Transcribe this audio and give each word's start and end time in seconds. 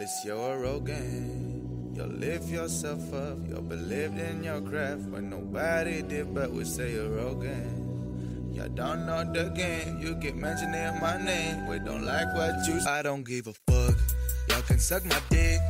It's 0.00 0.24
your 0.24 0.60
Rogan. 0.60 1.92
You'll 1.94 2.06
lift 2.06 2.48
yourself 2.48 3.12
up. 3.12 3.38
You 3.48 3.60
believed 3.60 4.16
in 4.16 4.44
your 4.44 4.60
craft 4.60 5.02
when 5.10 5.28
nobody 5.28 6.02
did, 6.02 6.32
but 6.32 6.52
we 6.52 6.64
say 6.64 6.92
you're 6.92 7.10
Rogan. 7.10 8.52
You 8.52 8.68
don't 8.68 9.06
know 9.06 9.24
the 9.24 9.50
game. 9.50 10.00
You 10.00 10.14
keep 10.16 10.36
mentioning 10.36 11.00
my 11.02 11.20
name. 11.20 11.66
We 11.66 11.80
don't 11.80 12.06
like 12.06 12.32
what 12.34 12.54
you. 12.68 12.80
I 12.88 13.02
don't 13.02 13.24
give 13.24 13.48
a 13.48 13.52
fuck. 13.66 13.96
Y'all 14.48 14.62
can 14.62 14.78
suck 14.78 15.04
my 15.04 15.20
dick. 15.30 15.60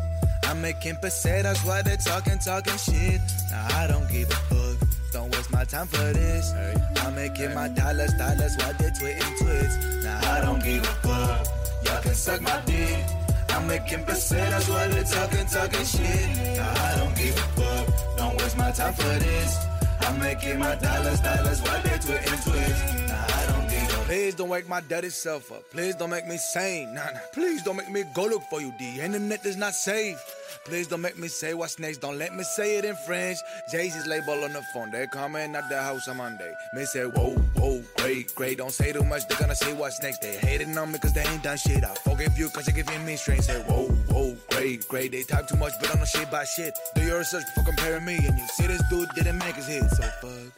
I'm 0.45 0.61
making 0.61 0.97
pesetas 1.03 1.67
while 1.67 1.83
they 1.83 1.97
talking, 1.97 2.39
talking 2.39 2.77
shit. 2.77 3.21
Nah, 3.51 3.79
I 3.79 3.87
don't 3.87 4.09
give 4.13 4.31
a 4.31 4.35
fuck. 4.35 4.89
Don't 5.11 5.35
waste 5.35 5.51
my 5.51 5.65
time 5.65 5.87
for 5.87 6.13
this. 6.13 6.53
I'm 6.99 7.15
making 7.15 7.55
my 7.55 7.69
dollars, 7.69 8.13
dollars 8.13 8.57
while 8.59 8.75
they 8.75 8.91
tweeting 8.91 9.35
tweets. 9.41 10.05
Nah, 10.05 10.33
I 10.33 10.41
don't 10.43 10.63
give 10.63 10.83
a 10.85 10.95
fuck. 11.07 11.47
Y'all 11.85 12.03
can 12.03 12.15
suck 12.15 12.43
my 12.43 12.61
dick. 12.67 13.18
I'm 13.51 13.67
making 13.67 14.05
pesetas 14.05 14.69
while 14.69 14.89
they 14.89 15.03
talking, 15.05 15.47
talking 15.47 15.85
shit. 15.85 16.57
Nah, 16.57 16.85
I 16.87 16.97
don't 16.99 17.17
give 17.17 17.37
a 17.37 17.47
fuck. 17.57 18.17
Don't 18.17 18.37
waste 18.39 18.57
my 18.57 18.71
time 18.71 18.95
for 18.95 19.03
this. 19.03 19.67
I'm 20.01 20.19
making 20.19 20.59
my 20.59 20.75
dollars, 20.77 21.21
dollars 21.21 21.61
while 21.63 21.83
they 21.83 21.99
tweeting 21.99 22.39
tweets. 22.45 23.09
Nah, 23.09 23.15
I 23.15 23.47
don't 23.47 23.69
give 23.69 24.01
a 24.01 24.05
Please 24.05 24.35
don't 24.35 24.49
wake 24.49 24.69
my 24.69 24.81
daddy 24.81 25.11
self 25.11 25.51
up. 25.53 25.69
Please 25.71 25.95
don't 25.95 26.11
make 26.11 26.27
me 26.27 26.37
sane. 26.37 26.95
Nah, 26.95 27.05
nah. 27.11 27.21
Please 27.33 27.63
don't 27.63 27.77
make 27.77 27.91
me 27.91 28.05
go 28.15 28.25
look 28.27 28.43
for 28.51 28.61
you. 28.61 28.73
The 28.79 29.01
internet 29.01 29.45
is 29.45 29.57
not 29.57 29.75
safe. 29.75 30.19
Please 30.65 30.87
don't 30.87 31.01
make 31.01 31.19
me 31.19 31.29
say 31.29 31.55
what's 31.55 31.79
next. 31.79 31.99
Don't 31.99 32.19
let 32.19 32.35
me 32.35 32.45
say 32.45 32.77
it 32.79 32.85
in 32.85 32.95
French. 33.07 33.39
Jay-Z's 33.73 34.07
label 34.07 34.45
on 34.45 34.53
the 34.53 34.63
phone. 34.75 34.91
They 34.91 35.07
coming 35.07 35.55
at 35.55 35.69
the 35.69 35.83
house 35.83 36.09
on 36.09 36.19
Monday. 36.19 36.53
Me 36.75 36.85
say, 36.85 37.05
whoa, 37.05 37.37
whoa, 37.59 37.83
great, 37.97 38.35
great. 38.35 38.59
Don't 38.59 38.73
say 38.73 38.93
too 38.93 39.05
much. 39.05 39.27
They're 39.29 39.39
gonna 39.39 39.55
say 39.55 39.73
what's 39.75 40.01
next. 40.03 40.21
They 40.21 40.37
hating 40.37 40.77
on 40.77 40.93
me 40.93 40.99
cause 40.99 41.13
they 41.13 41.23
ain't 41.23 41.43
done 41.43 41.57
shit. 41.59 41.85
I 41.85 41.95
forgive 41.95 42.39
you 42.39 42.49
cause 42.51 42.67
you're 42.67 42.77
giving 42.77 43.05
me 43.05 43.17
strength. 43.17 43.45
Say, 43.45 43.61
whoa, 43.63 43.89
whoa, 44.11 44.37
great, 44.51 44.87
great. 44.89 45.13
They 45.13 45.23
talk 45.23 45.49
too 45.49 45.57
much, 45.57 45.73
but 45.81 45.89
I 45.89 45.93
don't 45.93 46.01
know 46.01 46.07
shit 46.07 46.31
by 46.31 46.45
shit. 46.45 46.73
Do 46.95 47.03
your 47.03 47.19
research 47.19 47.45
before 47.55 47.73
comparing 47.73 48.05
me. 48.05 48.17
And 48.17 48.39
you 48.39 48.47
see 48.49 48.67
this 48.67 48.83
dude 48.91 49.09
didn't 49.15 49.39
make 49.39 49.57
his 49.57 49.67
hit. 49.67 49.83
So 49.91 50.03
fuck, 50.03 50.53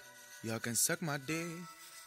y'all 0.44 0.58
can 0.58 0.74
suck 0.74 1.02
my 1.02 1.18
dick. 1.26 1.46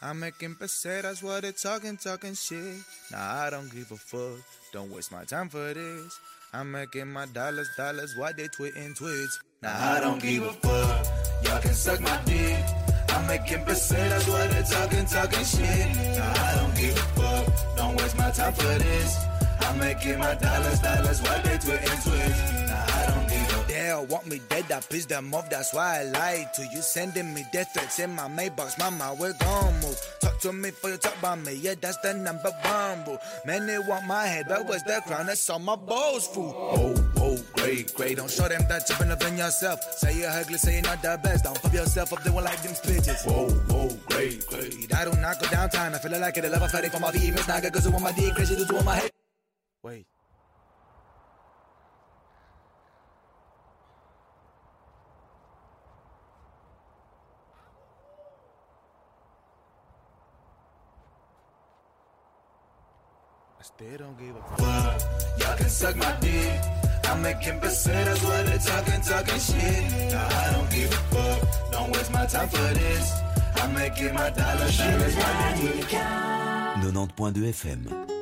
I'm 0.01 0.19
making 0.19 0.55
pesetas 0.55 1.23
while 1.23 1.39
they 1.39 1.53
talking, 1.53 1.95
talking 1.95 2.33
shit. 2.35 2.75
Nah, 3.11 3.45
I 3.45 3.49
don't 3.49 3.71
give 3.71 3.89
a 3.91 3.95
fuck. 3.95 4.43
Don't 4.73 4.91
waste 4.91 5.11
my 5.11 5.23
time 5.23 5.47
for 5.47 5.73
this. 5.73 6.19
I'm 6.53 6.71
making 6.71 7.07
my 7.07 7.25
dollars, 7.27 7.69
dollars 7.77 8.13
while 8.17 8.33
they 8.35 8.47
tweeting 8.49 8.99
tweets. 8.99 9.39
Nah, 9.61 9.69
I 9.71 9.99
don't 10.01 10.21
give 10.21 10.43
a 10.43 10.51
fuck. 10.51 11.07
Y'all 11.45 11.61
can 11.61 11.73
suck 11.73 12.01
my 12.01 12.19
dick. 12.25 12.82
I'm 13.13 13.27
making 13.27 13.63
pesetas 13.65 14.27
while 14.27 14.47
they 14.47 14.63
talking, 14.63 15.05
talking 15.05 15.45
shit. 15.45 16.17
Nah, 16.17 16.33
I 16.33 16.55
don't 16.57 16.75
give 16.75 16.97
a 16.97 17.05
fuck. 17.17 17.77
Don't 17.77 17.95
waste 17.95 18.17
my 18.17 18.31
time 18.31 18.53
for 18.53 18.63
this. 18.63 19.25
I'm 19.61 19.79
making 19.79 20.19
my 20.19 20.35
dollars, 20.35 20.79
dollars 20.79 21.21
while 21.21 21.41
they 21.43 21.57
tweeting 21.57 21.99
tweets. 22.05 22.67
Nah, 22.67 22.97
I 22.99 23.05
don't 23.07 23.27
give 23.29 23.69
a 23.69 23.71
They 23.71 23.89
all 23.91 24.05
want 24.05 24.27
me 24.27 24.41
dead, 24.49 24.71
I 24.71 24.79
pissed 24.79 25.09
them 25.09 25.33
off, 25.33 25.49
that's 25.49 25.73
why 25.73 25.99
I 25.99 26.03
lied 26.03 26.53
to 26.55 26.65
you. 26.65 26.81
Sending 26.81 27.33
me 27.33 27.45
death 27.53 27.71
threats 27.73 27.99
in 27.99 28.13
my 28.15 28.27
mailbox, 28.27 28.77
mama, 28.77 29.15
we're 29.19 29.33
gon' 29.33 29.73
move. 29.81 29.99
Talk 30.19 30.39
to 30.41 30.51
me 30.51 30.71
for 30.71 30.89
you 30.89 30.97
talk 30.97 31.17
about 31.19 31.39
me, 31.39 31.53
yeah, 31.53 31.75
that's 31.79 31.97
the 31.97 32.13
number 32.13 32.51
one 32.63 33.03
boo. 33.05 33.17
Man, 33.45 33.67
they 33.67 33.77
want 33.79 34.05
my 34.07 34.25
head, 34.25 34.45
but 34.49 34.65
where's 34.67 34.83
the 34.83 35.01
crown? 35.05 35.27
That's 35.27 35.49
all 35.49 35.59
my 35.59 35.75
balls, 35.75 36.27
fool. 36.27 36.53
Oh, 36.57 37.12
oh, 37.33 37.43
great, 37.53 37.93
great. 37.93 38.17
Don't 38.17 38.29
show 38.29 38.47
them 38.47 38.63
that 38.69 38.87
you're 38.89 38.97
better 38.97 39.15
than 39.15 39.37
yourself. 39.37 39.79
Say 39.97 40.19
you're 40.19 40.29
ugly, 40.29 40.57
say 40.57 40.73
you're 40.73 40.81
not 40.81 41.01
the 41.01 41.19
best. 41.23 41.43
Don't 41.43 41.61
pump 41.61 41.73
yourself 41.73 42.13
up, 42.13 42.23
they 42.23 42.29
won't 42.29 42.45
like 42.45 42.61
them 42.61 42.73
bitches. 42.73 43.25
Whoa, 43.25 43.49
whoa, 43.49 43.89
great, 44.07 44.45
great. 44.47 44.93
I 44.93 45.05
do 45.05 45.11
not 45.11 45.21
knock 45.21 45.41
go 45.41 45.47
downtown, 45.49 45.95
I 45.95 45.97
feel 45.99 46.19
like 46.19 46.37
it. 46.37 46.45
I 46.45 46.47
love 46.49 46.61
a 46.61 46.69
fighting 46.69 46.91
for 46.91 46.99
my 46.99 47.11
V, 47.11 47.31
Miss 47.31 47.47
Naga, 47.47 47.71
cause 47.71 47.85
you 47.85 47.91
want 47.91 48.03
my 48.03 48.11
D, 48.11 48.31
crazy 48.31 48.55
to 48.55 48.65
do 48.65 48.81
my 48.83 48.95
head. 48.95 49.11
Wait. 49.83 50.05
I 63.59 63.65
still 63.65 63.97
don't 63.97 64.17
give 64.19 64.35
a 64.35 64.57
fuck. 64.57 65.39
Y'all 65.39 65.57
can 65.57 65.69
suck 65.69 65.95
my 65.95 66.11
dick. 66.19 66.82
I'm 67.05 67.21
making 67.21 67.59
pesetas 67.59 68.23
while 68.23 68.43
they 68.43 68.57
talking, 68.57 69.01
talking 69.01 69.39
shit. 69.39 70.13
I 70.13 70.51
don't 70.53 70.69
give 70.69 70.91
a 70.91 71.01
fuck. 71.13 71.71
Don't 71.71 71.91
waste 71.95 72.11
my 72.11 72.25
time 72.25 72.49
for 72.49 72.73
this. 72.73 73.11
I'm 73.55 73.73
making 73.73 74.13
my 74.13 74.29
dollars, 74.29 74.77
dollars 74.77 75.15
while 75.15 75.55
they 75.55 75.71
do 76.81 76.91
90.2 76.91 77.33
FM. 77.53 78.12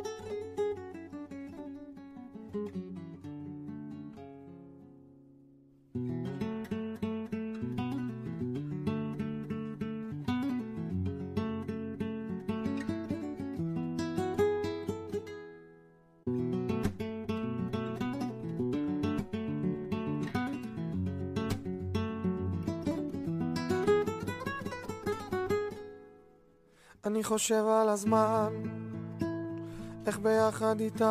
חושב 27.31 27.65
על 27.67 27.89
הזמן, 27.89 28.49
איך 30.07 30.19
ביחד 30.19 30.79
איתך 30.79 31.05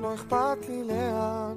לא 0.00 0.14
אכפת 0.14 0.68
לי 0.68 0.84
לאן. 0.84 1.56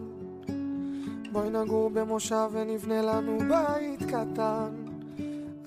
בואי 1.31 1.49
נגור 1.49 1.89
במושב 1.89 2.49
ונבנה 2.51 3.01
לנו 3.01 3.37
בית 3.39 4.03
קטן, 4.03 4.85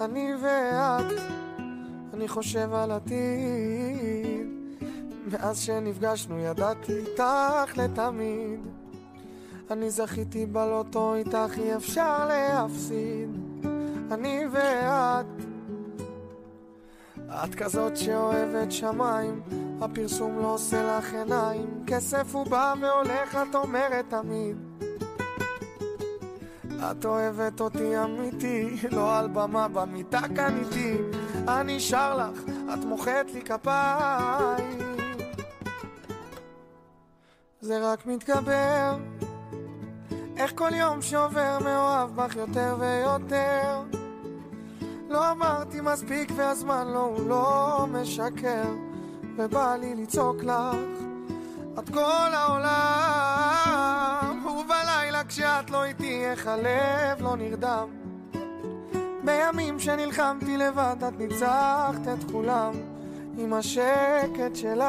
אני 0.01 0.33
ואת, 0.43 1.21
אני 2.15 2.29
חושב 2.29 2.73
על 2.73 2.91
עתיד. 2.91 4.47
מאז 5.33 5.59
שנפגשנו 5.59 6.39
ידעתי 6.39 6.93
איתך 6.93 7.77
לתמיד. 7.77 8.61
אני 9.71 9.91
זכיתי 9.91 10.47
בלוטו 10.47 11.15
איתך 11.15 11.59
אי 11.59 11.77
אפשר 11.77 12.27
להפסיד. 12.27 13.31
אני 14.11 14.45
ואת 14.53 15.52
את 17.35 17.55
כזאת 17.55 17.97
שאוהבת 17.97 18.73
שמיים, 18.73 19.43
הפרסום 19.81 20.39
לא 20.39 20.55
עושה 20.55 20.99
לך 20.99 21.15
עיניים, 21.15 21.85
כסף 21.87 22.35
הוא 22.35 22.47
בא 22.47 22.75
והולך, 22.81 23.39
את 23.51 23.55
אומרת 23.55 24.05
תמיד. 24.09 24.57
את 26.91 27.05
אוהבת 27.05 27.61
אותי 27.61 27.99
אמיתי, 28.05 28.77
לא 28.91 29.19
על 29.19 29.29
במה 29.29 29.69
במיטה 29.69 30.21
איתי, 30.61 30.97
אני 31.49 31.81
שר 31.81 32.17
לך, 32.17 32.43
את 32.75 32.85
מוחאת 32.85 33.31
לי 33.35 33.43
כפיים. 33.43 34.79
זה 37.61 37.93
רק 37.93 38.07
מתגבר, 38.07 38.97
איך 40.37 40.53
כל 40.55 40.71
יום 40.75 41.03
שעובר 41.03 41.59
מאוהב 41.65 42.17
בך 42.17 42.37
יותר 42.37 42.77
ויותר. 42.79 44.02
לא 45.13 45.31
אמרתי 45.31 45.81
מספיק 45.81 46.33
והזמן 46.37 46.87
לא, 46.89 46.99
הוא 46.99 47.29
לא 47.29 47.87
משקר 47.89 48.65
ובא 49.37 49.77
לי 49.77 49.95
לצעוק 49.95 50.43
לך. 50.43 50.77
את 51.79 51.89
כל 51.89 52.31
העולם 52.33 52.87
ובלילה 54.47 55.25
כשאת 55.29 55.71
לא 55.71 55.85
איתי 55.85 56.25
איך 56.25 56.47
הלב 56.47 57.23
לא 57.23 57.37
נרדם? 57.37 57.89
בימים 59.25 59.79
שנלחמתי 59.79 60.57
לבד 60.57 60.97
את 61.09 61.19
ניצחת 61.19 62.09
את 62.13 62.31
כולם 62.33 62.73
עם 63.39 63.53
השקט 63.53 64.55
שלך 64.55 64.83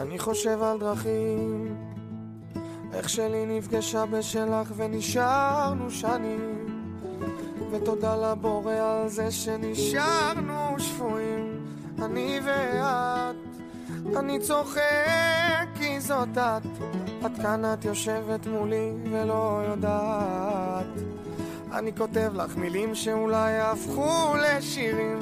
אני 0.00 0.18
חושב 0.18 0.62
על 0.62 0.78
דרכים, 0.78 1.76
איך 2.92 3.08
שלי 3.08 3.46
נפגשה 3.46 4.06
בשלך 4.06 4.72
ונשארנו 4.76 5.90
שנים, 5.90 6.66
ותודה 7.70 8.16
לבורא 8.16 8.74
על 8.74 9.08
זה 9.08 9.30
שנשארנו 9.30 10.74
שפויים, 10.78 11.66
אני 12.02 12.40
ואת. 12.44 13.36
אני 14.16 14.40
צוחק 14.40 15.66
כי 15.74 16.00
זאת 16.00 16.28
את, 16.38 16.66
את 17.26 17.42
כאן 17.42 17.64
את 17.72 17.84
יושבת 17.84 18.46
מולי 18.46 18.92
ולא 19.10 19.62
יודעת. 19.68 20.86
אני 21.72 21.96
כותב 21.96 22.30
לך 22.34 22.56
מילים 22.56 22.94
שאולי 22.94 23.52
יהפכו 23.52 24.34
לשירים, 24.36 25.18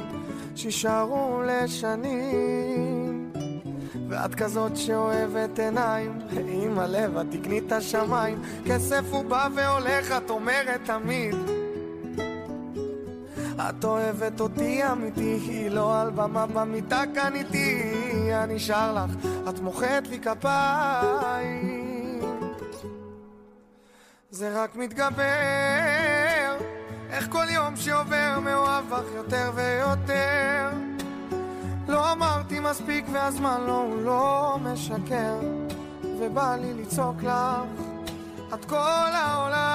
שישארו 0.56 1.43
לשנים. 1.47 3.03
ואת 4.08 4.34
כזאת 4.34 4.76
שאוהבת 4.76 5.58
עיניים, 5.58 6.18
עם 6.48 6.78
הלב 6.78 7.16
את 7.16 7.26
תקני 7.30 7.58
את 7.58 7.72
השמיים, 7.72 8.42
כסף 8.66 9.02
הוא 9.10 9.24
בא 9.24 9.48
והולך, 9.54 10.12
את 10.16 10.30
אומרת 10.30 10.80
תמיד. 10.84 11.34
את 13.68 13.84
אוהבת 13.84 14.40
אותי 14.40 14.92
אמיתי, 14.92 15.68
לא 15.70 16.00
על 16.00 16.10
במה 16.10 16.46
במיטה 16.46 17.02
כאן 17.14 17.34
איתי, 17.34 17.82
אני 18.34 18.58
שר 18.58 18.94
לך, 18.94 19.26
את 19.48 19.60
מוחאת 19.60 20.08
לי 20.08 20.20
כפיים. 20.20 22.20
זה 24.30 24.62
רק 24.62 24.76
מתגבר, 24.76 26.56
איך 27.10 27.28
כל 27.30 27.44
יום 27.50 27.76
שעובר 27.76 28.38
מאוהב 28.40 28.84
בך 28.90 29.04
יותר 29.14 29.50
ויותר. 29.54 30.94
לא 31.88 32.12
אמרתי 32.12 32.60
מספיק 32.60 33.04
והזמן 33.12 33.60
לא, 33.66 33.76
הוא 33.82 34.02
לא 34.02 34.56
משקר 34.62 35.38
ובא 36.20 36.56
לי 36.56 36.75
לצעוק 36.82 37.22
לך 37.22 37.32
את 38.54 38.64
כל 38.64 39.10
העולם 39.12 39.69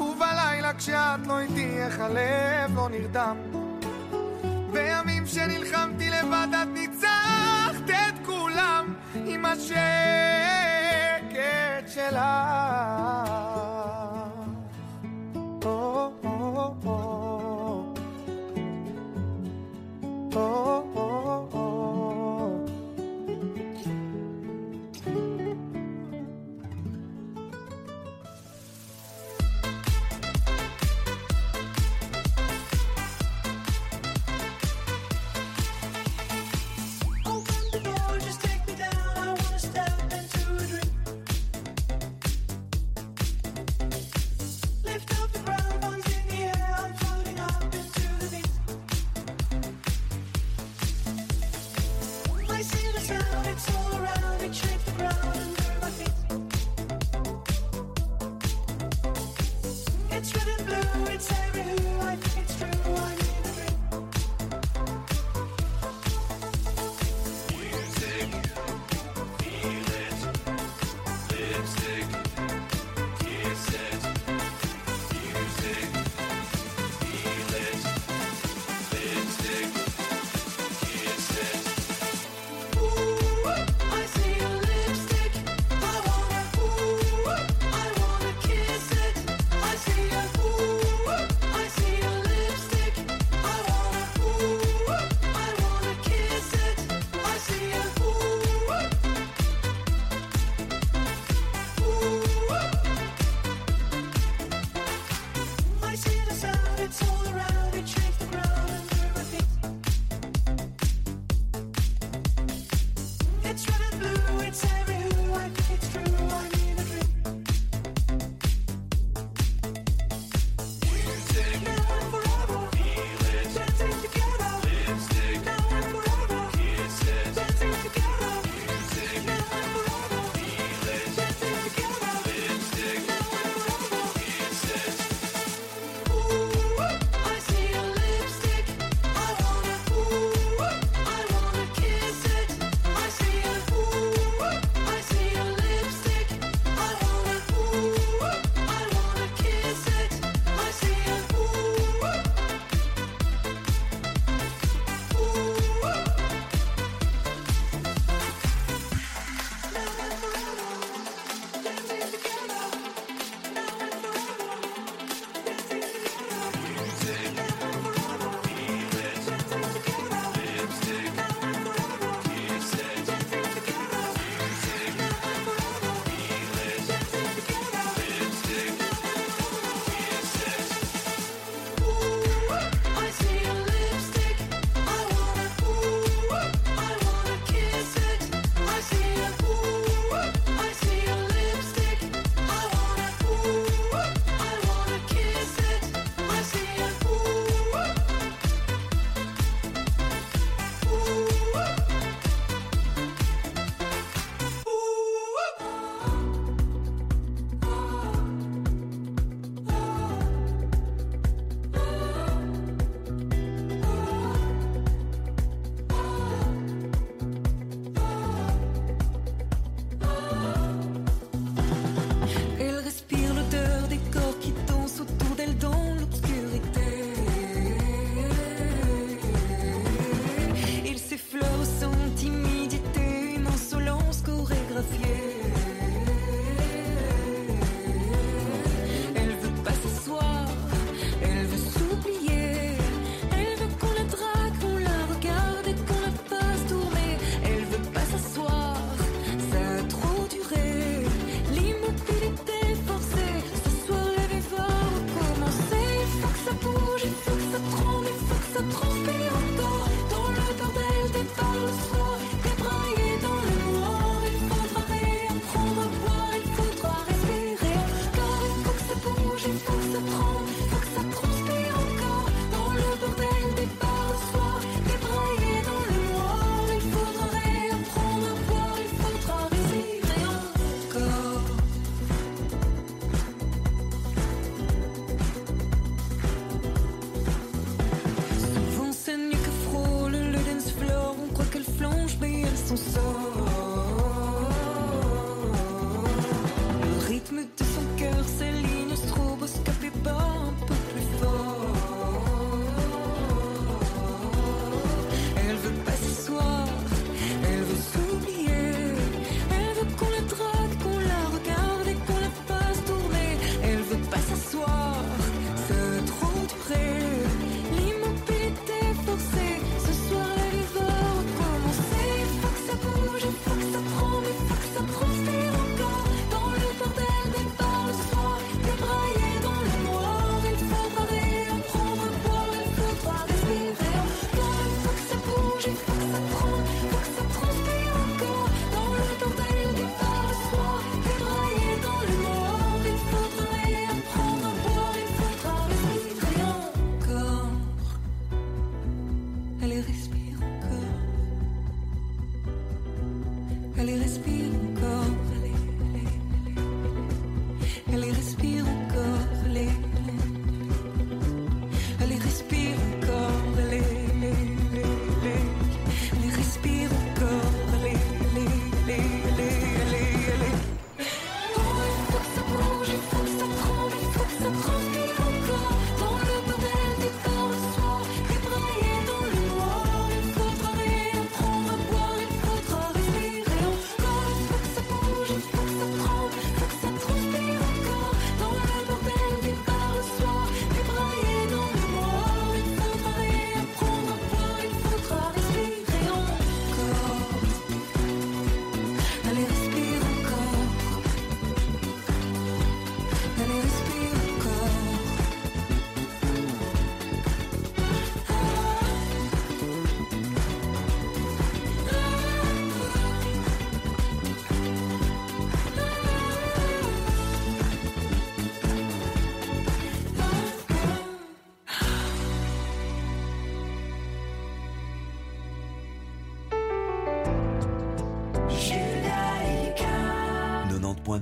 ובלילה 0.00 0.74
כשאת 0.78 1.26
לא 1.26 1.38
איתי 1.38 1.78
איך 1.78 2.00
הלב 2.00 2.76
לא 2.76 2.88
נרדם. 2.88 3.36
בימים 4.72 5.26
שנלחמתי 5.26 6.10
לבד 6.10 6.48
את 6.62 6.68
ניצחת 6.72 7.90
את 7.90 8.26
כולם 8.26 8.94
עם 9.14 9.44
השקט 9.44 10.55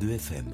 90.2 0.04 0.10
FM. 0.10 0.52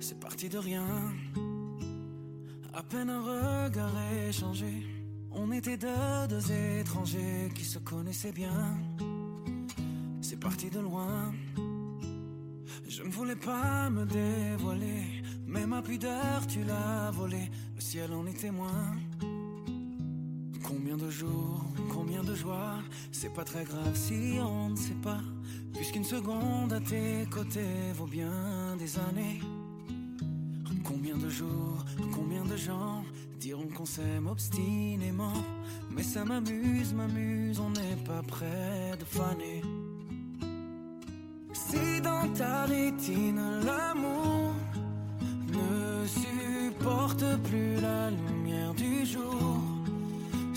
C'est 0.00 0.20
parti 0.20 0.48
de 0.48 0.58
rien. 0.58 0.84
À 2.74 2.82
peine 2.82 3.10
un 3.10 3.20
regard 3.20 3.92
échangé. 4.28 4.86
On 5.30 5.50
était 5.52 5.76
deux, 5.76 5.88
deux 6.28 6.52
étrangers 6.80 7.50
qui 7.54 7.64
se 7.64 7.78
connaissaient 7.78 8.32
bien. 8.32 8.76
C'est 10.20 10.38
parti 10.38 10.68
de 10.70 10.80
loin. 10.80 11.32
Je 12.88 13.02
ne 13.02 13.10
voulais 13.10 13.36
pas 13.36 13.90
me 13.90 14.04
dévoiler. 14.04 15.22
Mais 15.46 15.66
ma 15.66 15.80
pudeur, 15.80 16.46
tu 16.46 16.64
l'as 16.64 17.10
volée. 17.10 17.50
Le 17.74 17.80
ciel 17.80 18.12
en 18.12 18.26
est 18.26 18.40
témoin. 18.40 18.96
Combien 20.66 20.96
de 20.96 21.08
jours, 21.08 21.64
combien 21.92 22.24
de 22.24 22.34
joies, 22.34 22.78
c'est 23.12 23.32
pas 23.32 23.44
très 23.44 23.62
grave 23.62 23.94
si 23.94 24.38
on 24.40 24.70
ne 24.70 24.76
sait 24.76 25.00
pas, 25.00 25.20
puisqu'une 25.72 26.02
seconde 26.02 26.72
à 26.72 26.80
tes 26.80 27.24
côtés 27.30 27.92
vaut 27.94 28.06
bien 28.06 28.76
des 28.76 28.98
années. 28.98 29.40
Combien 30.82 31.16
de 31.16 31.28
jours, 31.28 31.84
combien 32.12 32.44
de 32.44 32.56
gens 32.56 33.04
diront 33.38 33.68
qu'on 33.68 33.86
s'aime 33.86 34.26
obstinément, 34.26 35.38
mais 35.90 36.02
ça 36.02 36.24
m'amuse, 36.24 36.92
m'amuse, 36.94 37.60
on 37.60 37.70
n'est 37.70 38.02
pas 38.04 38.22
près 38.22 38.96
de 38.98 39.04
faner. 39.04 39.62
Si 41.52 42.00
dans 42.00 42.28
ta 42.34 42.64
rétine 42.64 43.60
l'amour 43.64 44.52
ne 45.48 46.06
supporte 46.06 47.24
plus 47.44 47.80
la 47.80 48.10
lumière 48.10 48.74
du 48.74 49.06
jour, 49.06 49.75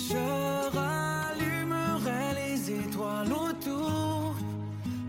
je 0.10 0.78
rallumerai 0.78 2.25
les 2.39 2.72
étoiles 2.72 3.32
autour. 3.32 4.36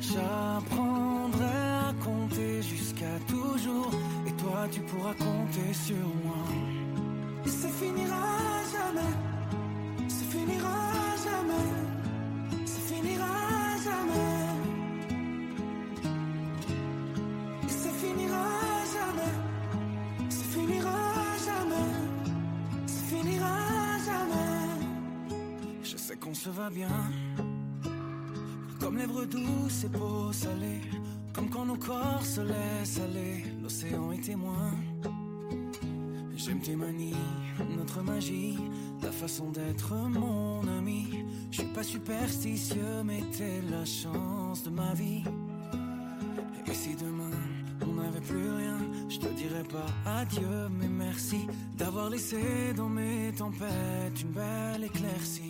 J'apprendrai 0.01 1.61
à 1.89 1.93
compter 2.05 2.63
jusqu'à 2.63 3.17
toujours. 3.27 3.91
Et 4.27 4.33
toi, 4.33 4.67
tu 4.71 4.81
pourras 4.81 5.15
compter 5.15 5.73
sur 5.73 6.07
moi. 6.25 6.40
Comme 28.79 28.97
lèvres 28.97 29.25
douces 29.25 29.85
et 29.85 29.89
peau 29.89 30.33
salée. 30.33 30.81
Comme 31.33 31.49
quand 31.49 31.67
nos 31.67 31.77
corps 31.77 32.25
se 32.25 32.41
laissent 32.41 33.01
aller. 33.01 33.45
L'océan 33.63 34.13
est 34.13 34.25
témoin. 34.25 34.73
J'aime 36.37 36.61
tes 36.61 36.75
manies, 36.75 37.15
notre 37.77 38.03
magie, 38.03 38.57
ta 39.03 39.13
façon 39.13 39.51
d'être 39.51 39.95
mon 39.95 40.67
ami. 40.79 41.25
Je 41.51 41.61
suis 41.61 41.73
pas 41.73 41.83
superstitieux, 41.83 43.03
mais 43.05 43.21
t'es 43.37 43.61
la 43.71 43.85
chance 43.85 44.63
de 44.63 44.71
ma 44.71 44.95
vie. 44.95 45.23
Et 46.67 46.75
si 46.75 46.95
demain 46.97 47.37
on 47.83 47.93
n'avait 47.95 48.21
plus 48.21 48.51
rien, 48.51 48.79
je 49.09 49.19
te 49.19 49.29
dirais 49.35 49.65
pas 49.65 49.87
adieu, 50.21 50.69
mais 50.79 50.89
merci 50.89 51.47
d'avoir 51.77 52.09
laissé 52.09 52.73
dans 52.75 52.89
mes 52.89 53.33
tempêtes 53.37 54.23
une 54.23 54.33
belle 54.33 54.85
éclaircie. 54.85 55.50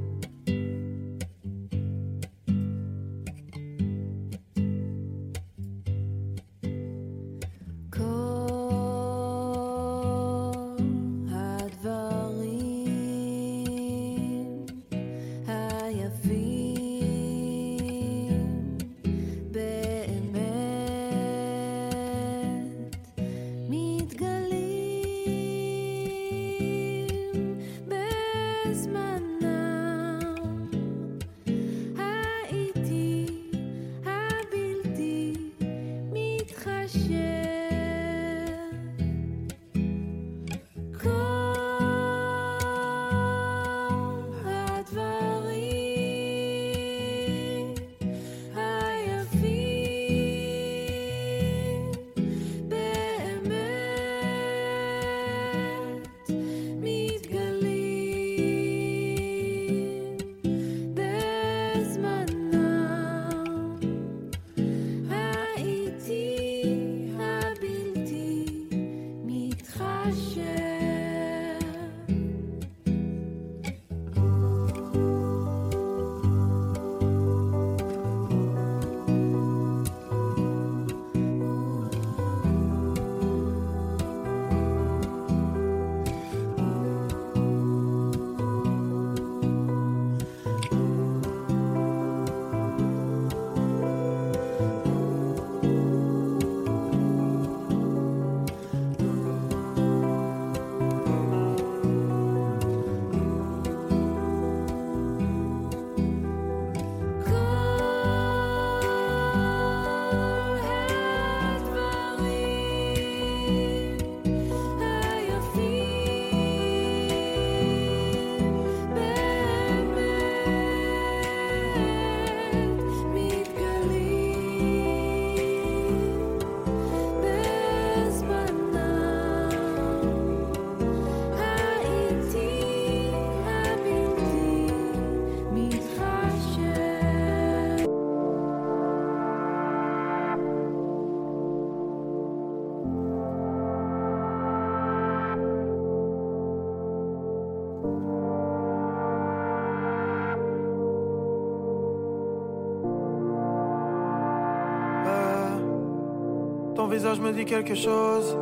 Visage 156.91 157.21
me 157.21 157.31
dit 157.31 157.45
quelque 157.45 157.73
chose. 157.73 158.37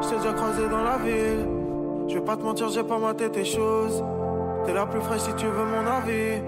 Je 0.00 0.08
t'ai 0.08 0.16
déjà 0.16 0.32
croisé 0.32 0.66
dans 0.68 0.82
la 0.82 0.96
ville. 0.96 1.46
Je 2.08 2.14
vais 2.14 2.24
pas 2.24 2.36
te 2.36 2.42
mentir, 2.42 2.70
j'ai 2.70 2.82
pas 2.82 2.98
maté 2.98 3.28
tes 3.30 3.44
choses. 3.44 4.02
T'es 4.64 4.72
la 4.72 4.86
plus 4.86 5.00
fraîche 5.00 5.20
si 5.20 5.34
tu 5.34 5.46
veux 5.46 5.66
mon 5.66 5.86
avis. 5.86 6.40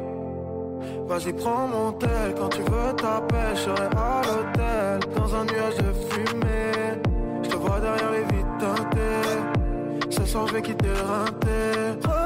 Vas-y, 1.07 1.33
prends 1.35 1.69
mon 1.69 1.93
tel. 1.93 2.35
Quand 2.39 2.49
tu 2.49 2.63
veux, 2.63 2.97
t'appelles. 2.97 3.55
Je 3.55 3.61
serai 3.61 3.89
à 3.95 4.23
l'hôtel. 4.27 5.01
Dans 5.15 5.35
un 5.35 5.45
nuage 5.45 5.77
de 5.77 5.93
fumée. 6.09 7.01
Je 7.43 7.49
te 7.51 7.57
vois 7.57 7.79
derrière 7.79 8.11
les 8.13 8.25
vitres 8.35 8.59
teintées. 8.59 10.11
Ce 10.11 10.25
soir, 10.25 10.47
je 10.47 10.55
vais 10.55 10.63
quitter 10.63 10.87
le 10.89 12.22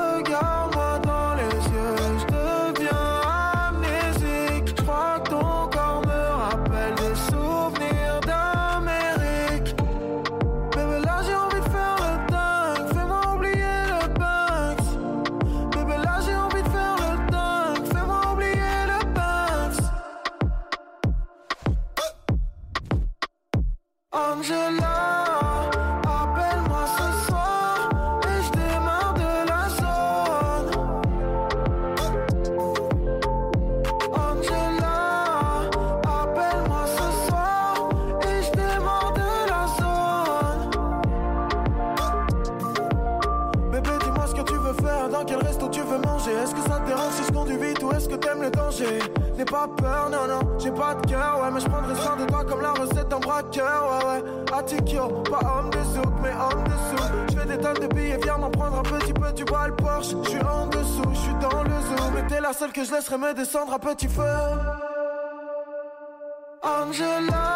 danger? 48.57 48.99
N'aie 49.37 49.45
pas 49.45 49.69
peur, 49.77 50.09
non, 50.11 50.27
non, 50.27 50.59
j'ai 50.59 50.71
pas 50.71 50.95
de 50.95 51.07
cœur, 51.07 51.40
ouais, 51.42 51.51
mais 51.53 51.61
je 51.61 51.69
prendrai 51.69 51.95
soin 51.95 52.16
de 52.16 52.25
toi 52.25 52.45
comme 52.45 52.62
la 52.62 52.73
recette 52.73 53.09
d'un 53.09 53.19
braqueur, 53.19 53.83
ouais, 53.90 54.05
ouais. 54.09 54.59
Atikyo, 54.59 55.09
pas 55.31 55.40
homme 55.59 55.71
de 55.71 55.83
souk, 55.95 56.12
mais 56.23 56.31
homme 56.31 56.64
de 56.64 56.77
sous. 56.88 57.05
Je 57.31 57.37
fais 57.38 57.47
des 57.47 57.59
tonnes 57.59 57.87
de 57.87 57.95
billets, 57.95 58.19
viens 58.23 58.38
m'en 58.38 58.51
prendre 58.51 58.79
un 58.79 58.83
petit 58.83 59.12
peu, 59.12 59.33
tu 59.35 59.45
vois 59.45 59.69
le 59.69 59.77
Porsche. 59.77 60.16
Je 60.25 60.31
suis 60.31 60.40
en 60.40 60.66
dessous, 60.66 61.11
je 61.12 61.19
suis 61.19 61.35
dans 61.35 61.62
le 61.62 61.71
zoo, 61.71 62.11
mais 62.14 62.27
t'es 62.29 62.40
la 62.40 62.53
seule 62.53 62.73
que 62.73 62.83
je 62.85 62.92
laisserai 62.92 63.19
me 63.19 63.35
descendre 63.35 63.75
à 63.75 63.79
petit 63.79 64.09
feu. 64.09 64.23
Angela, 66.62 67.56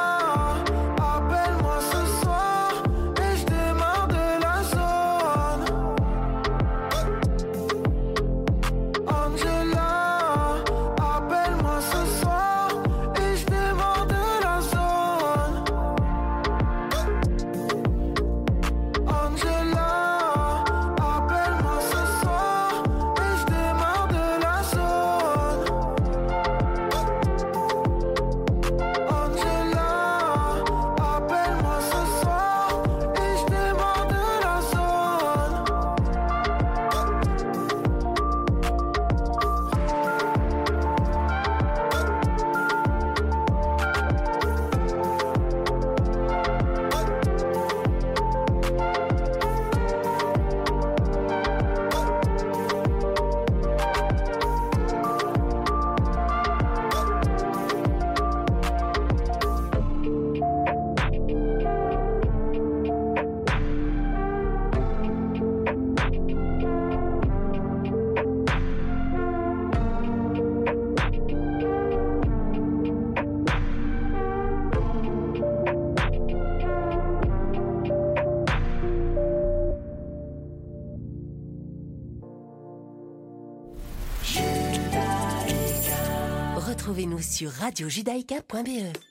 Retrouvez-nous 87.61 89.10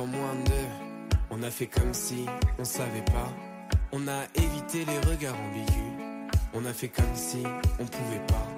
moins 0.00 0.34
deux. 0.46 1.16
On 1.30 1.42
a 1.42 1.50
fait 1.50 1.66
comme 1.66 1.92
si 1.92 2.26
on 2.58 2.64
savait 2.64 3.04
pas. 3.04 3.30
On 3.92 4.08
a 4.08 4.24
évité 4.34 4.84
les 4.84 4.98
regards 5.10 5.36
ambigus. 5.38 6.28
On 6.54 6.64
a 6.64 6.72
fait 6.72 6.88
comme 6.88 7.14
si 7.14 7.42
on 7.78 7.84
pouvait 7.84 8.26
pas. 8.26 8.48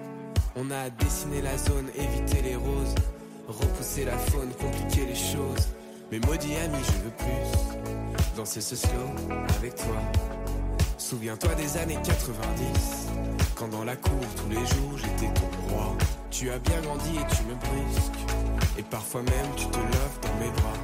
On 0.56 0.70
a 0.70 0.90
dessiné 0.90 1.42
la 1.42 1.56
zone, 1.58 1.88
évité 1.96 2.42
les 2.42 2.56
roses. 2.56 2.94
Repousser 3.48 4.04
la 4.04 4.16
faune, 4.16 4.50
compliquer 4.60 5.06
les 5.06 5.14
choses. 5.14 5.68
Mais 6.10 6.18
maudit 6.20 6.54
ami, 6.56 6.78
je 6.86 7.04
veux 7.04 7.10
plus 7.10 8.36
danser 8.36 8.60
ce 8.60 8.76
slow 8.76 8.90
avec 9.58 9.74
toi. 9.74 9.96
Souviens-toi 10.98 11.54
des 11.56 11.76
années 11.76 11.98
90, 12.02 13.08
quand 13.56 13.68
dans 13.68 13.84
la 13.84 13.96
cour 13.96 14.20
tous 14.36 14.48
les 14.48 14.66
jours 14.66 14.96
j'étais 14.96 15.32
ton 15.34 15.74
roi. 15.74 15.96
Tu 16.30 16.50
as 16.50 16.58
bien 16.58 16.80
grandi 16.80 17.10
et 17.10 17.34
tu 17.34 17.42
me 17.44 17.54
brusques, 17.54 18.32
et 18.78 18.82
parfois 18.82 19.22
même 19.22 19.54
tu 19.56 19.66
te 19.66 19.78
laves 19.78 20.18
dans 20.22 20.44
mes 20.44 20.50
bras. 20.50 20.83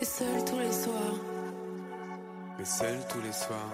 Et 0.00 0.04
seul 0.04 0.44
tous 0.46 0.58
les 0.58 0.72
soirs, 0.72 1.18
Mais 2.58 2.64
seul 2.64 2.98
tous 3.08 3.20
les 3.20 3.32
soirs, 3.32 3.72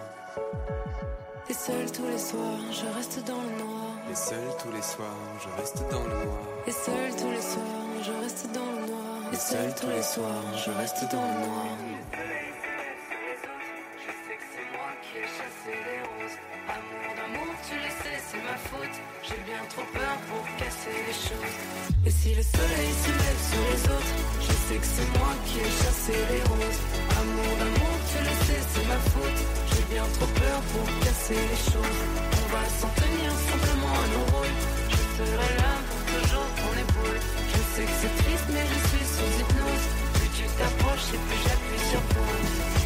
et 1.49 1.55
seul 1.55 1.93
tous 1.93 2.07
les 2.07 2.19
soirs, 2.19 2.59
je 2.73 2.87
reste 2.97 3.25
dans 3.25 3.41
le 3.41 3.65
noir. 3.65 3.93
et 4.11 4.15
seul 4.17 4.49
tous 4.61 4.73
les 4.73 4.83
soirs, 4.83 5.07
je 5.41 5.61
reste 5.61 5.79
dans 5.91 6.03
le 6.03 6.25
noir. 6.25 6.39
Et 6.67 6.73
seul 6.73 7.17
tous 7.17 7.31
les 7.31 7.41
soirs, 7.41 8.03
je 8.03 8.13
reste 8.25 8.47
dans 8.53 8.73
le 8.73 8.87
noir. 8.89 9.33
Et 9.33 9.37
seul 9.37 9.75
tous 9.75 9.89
les 9.89 10.03
soirs, 10.03 10.57
je 10.65 10.71
reste 10.73 11.05
dans 11.13 11.23
le 11.23 11.47
noir. 11.47 11.67
Bien 19.57 19.69
trop 19.69 19.89
peur 19.93 20.17
pour 20.29 20.45
casser 20.61 20.97
les 21.09 21.19
choses. 21.27 21.57
Et 22.07 22.11
si 22.11 22.31
le 22.35 22.45
soleil 22.45 22.91
se 23.05 23.13
lève 23.23 23.41
sur 23.51 23.63
les 23.73 23.83
autres, 23.97 24.15
je 24.47 24.53
sais 24.65 24.79
que 24.83 24.89
c'est 24.95 25.11
moi 25.19 25.33
qui 25.47 25.57
ai 25.65 25.71
chassé 25.81 26.15
les 26.33 26.43
roses. 26.51 26.81
Amour 27.21 27.53
d'amour, 27.61 27.97
tu 28.11 28.19
le 28.27 28.35
sais, 28.45 28.61
c'est 28.73 28.87
ma 28.93 29.01
faute. 29.13 29.41
J'ai 29.71 29.85
bien 29.95 30.07
trop 30.17 30.31
peur 30.43 30.59
pour 30.73 30.87
casser 31.05 31.41
les 31.53 31.63
choses. 31.73 32.01
On 32.43 32.47
va 32.55 32.65
s'en 32.81 32.93
tenir 33.01 33.31
simplement 33.51 33.95
à 34.05 34.07
nos 34.13 34.27
rôles. 34.35 34.57
Je 34.93 35.03
serai 35.17 35.51
là 35.63 35.73
pour 35.89 36.03
toujours 36.13 36.49
ton 36.61 36.73
épaule. 36.85 37.21
Je 37.53 37.61
sais 37.73 37.87
que 37.89 37.97
c'est 38.01 38.15
triste, 38.23 38.49
mais 38.53 38.67
je 38.73 38.79
suis 38.89 39.07
sous 39.15 39.31
hypnose. 39.41 39.87
Plus 40.17 40.31
tu 40.37 40.45
t'approches 40.59 41.11
et 41.17 41.21
plus 41.27 41.41
j'appuie 41.45 41.85
sur 41.91 42.03
pause. 42.13 42.86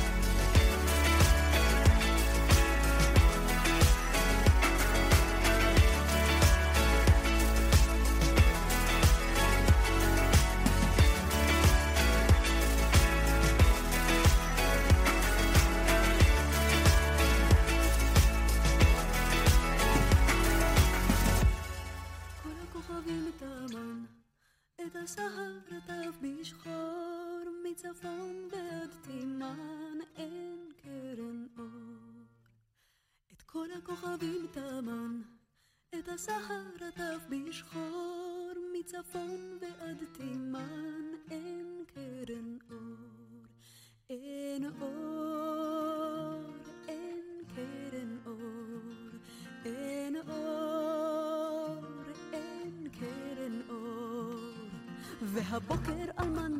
بها 55.50 55.58
بكر 55.58 56.12
ألمان 56.20 56.59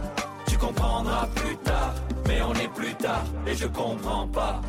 Tu 0.61 0.67
comprendras 0.67 1.25
plus 1.35 1.57
tard. 1.57 1.95
Mais 2.27 2.39
on 2.43 2.53
est 2.53 2.67
plus 2.67 2.93
tard 2.93 3.23
et 3.47 3.55
je 3.55 3.65
comprends 3.65 4.27
pas. 4.27 4.61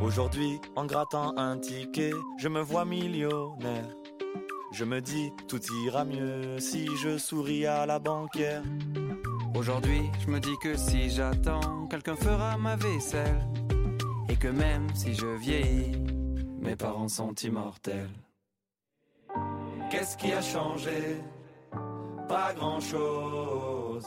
Aujourd'hui, 0.00 0.60
en 0.76 0.86
grattant 0.86 1.36
un 1.36 1.58
ticket, 1.58 2.12
je 2.38 2.48
me 2.48 2.60
vois 2.60 2.84
millionnaire. 2.84 3.88
Je 4.72 4.84
me 4.84 5.00
dis, 5.00 5.32
tout 5.48 5.60
ira 5.84 6.04
mieux 6.04 6.60
si 6.60 6.86
je 6.96 7.18
souris 7.18 7.66
à 7.66 7.86
la 7.86 7.98
banquière. 7.98 8.62
Aujourd'hui, 9.56 10.02
je 10.20 10.30
me 10.30 10.38
dis 10.38 10.56
que 10.62 10.76
si 10.76 11.10
j'attends, 11.10 11.88
quelqu'un 11.88 12.16
fera 12.16 12.56
ma 12.56 12.76
vaisselle. 12.76 13.44
Et 14.28 14.36
que 14.36 14.48
même 14.48 14.86
si 14.94 15.12
je 15.12 15.26
vieillis, 15.26 15.92
mes 16.60 16.76
parents 16.76 17.08
sont 17.08 17.34
immortels. 17.34 18.14
Qu'est-ce 19.90 20.16
qui 20.16 20.32
a 20.32 20.40
changé? 20.40 21.20
Pas 22.28 22.54
grand-chose. 22.54 24.06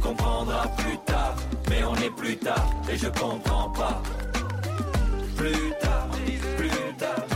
Tu 0.00 0.08
comprendras 0.08 0.66
plus 0.78 0.96
tard. 1.04 1.36
Mais 1.68 1.84
on 1.84 1.94
est 1.96 2.10
plus 2.16 2.36
tard 2.38 2.70
et 2.90 2.96
je 2.96 3.08
comprends 3.08 3.68
pas. 3.68 4.02
Plus 5.36 5.72
tard, 5.78 6.08
plus 6.56 6.96
tard, 6.96 7.26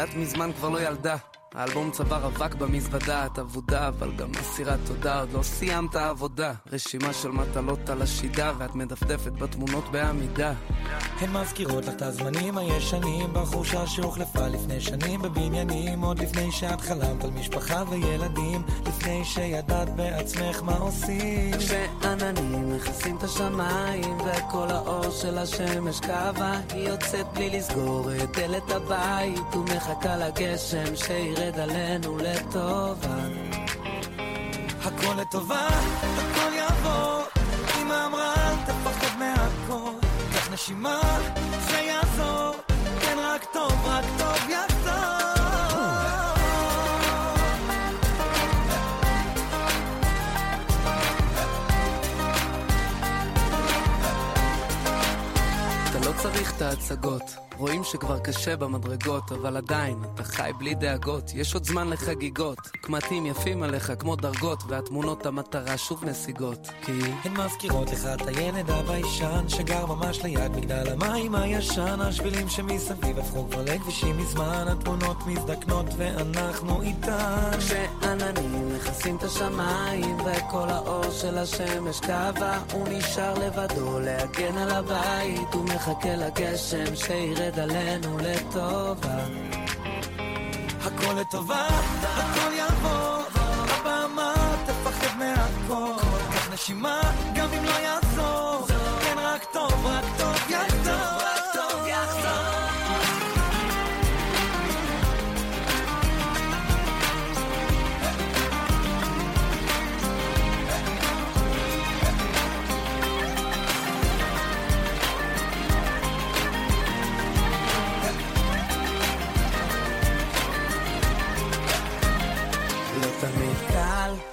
ואת 0.00 0.14
מזמן 0.14 0.50
כבר 0.52 0.68
לא 0.68 0.82
ילדה. 0.82 1.16
האלבום 1.54 1.90
צוואר 1.90 2.26
אבק 2.26 2.54
במזוודה, 2.54 3.26
את 3.26 3.38
אבודה, 3.38 3.88
אבל 3.88 4.12
גם 4.16 4.30
אסירת 4.40 4.78
תודה, 4.86 5.20
עוד 5.20 5.32
לא 5.32 5.42
סיימת 5.42 5.96
עבודה. 5.96 6.52
רשימה 6.72 7.12
של 7.12 7.28
מטלות 7.28 7.90
על 7.90 8.02
השידה, 8.02 8.52
ואת 8.58 8.74
מדפדפת 8.74 9.32
בתמונות 9.32 9.84
בעמידה. 9.92 10.52
הן 11.20 11.32
מזכירות 11.32 11.84
לך 11.84 11.94
את 11.94 12.02
הזמנים 12.02 12.58
הישנים 12.58 13.32
בחורשה 13.32 13.86
שהוחלפה 13.86 14.48
לפני 14.48 14.80
שנים 14.80 15.22
בבניינים 15.22 16.00
עוד 16.00 16.18
לפני 16.18 16.52
שאת 16.52 16.80
חלמת 16.80 17.24
על 17.24 17.30
משפחה 17.30 17.84
וילדים 17.90 18.62
לפני 18.86 19.24
שידעת 19.24 19.96
בעצמך 19.96 20.62
מה 20.62 20.76
עושים 20.76 21.50
כשעננים 21.58 22.76
מכסים 22.76 23.16
את 23.16 23.22
השמיים 23.22 24.18
וכל 24.18 24.66
האור 24.70 25.10
של 25.10 25.38
השמש 25.38 26.00
קבע 26.00 26.60
היא 26.72 26.88
יוצאת 26.88 27.26
בלי 27.34 27.50
לסגור 27.50 28.10
את 28.24 28.36
דלת 28.36 28.70
הבית 28.70 29.54
ומחכה 29.54 30.16
לגשם 30.16 30.96
שירד 30.96 31.39
עלינו 31.40 32.16
לטובה. 32.18 33.16
הכל 34.82 35.20
לטובה, 35.20 35.68
הכל 36.02 36.52
יעבור. 36.52 37.22
אמא 37.82 38.06
אמרה 38.06 38.34
אל 38.34 38.56
תפחד 38.66 39.18
מהכל. 39.18 40.06
קח 40.32 40.52
נשימה, 40.52 41.00
זה 41.70 41.76
יעזור. 41.76 42.54
כן 43.00 43.16
רק 43.18 43.44
טוב, 43.52 43.72
רק 43.84 44.04
טוב 44.18 44.50
יחזור 44.50 44.79
צריך 56.22 56.56
את 56.56 56.62
ההצגות, 56.62 57.22
רואים 57.56 57.84
שכבר 57.84 58.18
קשה 58.18 58.56
במדרגות, 58.56 59.32
אבל 59.32 59.56
עדיין, 59.56 59.98
אתה 60.14 60.24
חי 60.24 60.50
בלי 60.58 60.74
דאגות, 60.74 61.30
יש 61.34 61.54
עוד 61.54 61.64
זמן 61.64 61.88
לחגיגות. 61.88 62.58
קמטים 62.80 63.26
יפים 63.26 63.62
עליך 63.62 63.92
כמו 63.98 64.16
דרגות, 64.16 64.62
והתמונות 64.68 65.26
המטרה 65.26 65.78
שוב 65.78 66.04
נסיגות. 66.04 66.68
כי... 66.82 66.92
הן 67.24 67.32
מזכירות 67.32 67.90
לך 67.90 68.06
את 68.06 68.26
הילד 68.26 68.70
הביישן 68.70 69.48
שגר 69.48 69.86
ממש 69.86 70.22
ליד 70.22 70.56
מגדל 70.56 70.92
המים 70.92 71.34
הישן. 71.34 72.00
השבילים 72.00 72.48
שמסביב 72.48 73.18
הפכו 73.18 73.50
כבר 73.50 73.62
לכבישים 73.62 74.18
מזמן. 74.18 74.64
התמונות 74.68 75.26
מזדקנות 75.26 75.86
ואנחנו 75.96 76.82
איתן. 76.82 77.50
כשעננים 77.58 78.74
מכסים 78.74 79.16
את 79.16 79.22
השמיים 79.22 80.16
וכל 80.20 80.68
האור 80.68 81.10
של 81.10 81.38
השמש 81.38 82.00
קבע 82.00 82.58
הוא 82.72 82.88
נשאר 82.90 83.34
לבדו 83.34 84.00
להגן 84.00 84.56
על 84.58 84.70
הבית. 84.70 85.48
הוא 85.52 85.64
מחכה 85.64 86.09
של 86.10 86.22
הגשם 86.22 86.96
שירד 86.96 87.58
עלינו 87.58 88.18
לטובה. 88.18 89.18
הכל 90.80 91.14
לטובה, 91.20 91.66
הכל 92.02 92.52
יעבור, 92.52 93.22
הבמה 93.34 94.34
תפחד 94.66 95.18
מהכל. 95.18 96.02
קח 96.32 96.52
נשימה, 96.52 97.00
גם 97.34 97.48
אם 97.58 97.64
לא 97.64 97.70
יעזור, 97.70 98.66
כן 99.00 99.16
רק 99.18 99.44
טוב, 99.52 99.86
רק 99.86 100.04
טוב. 100.18 100.39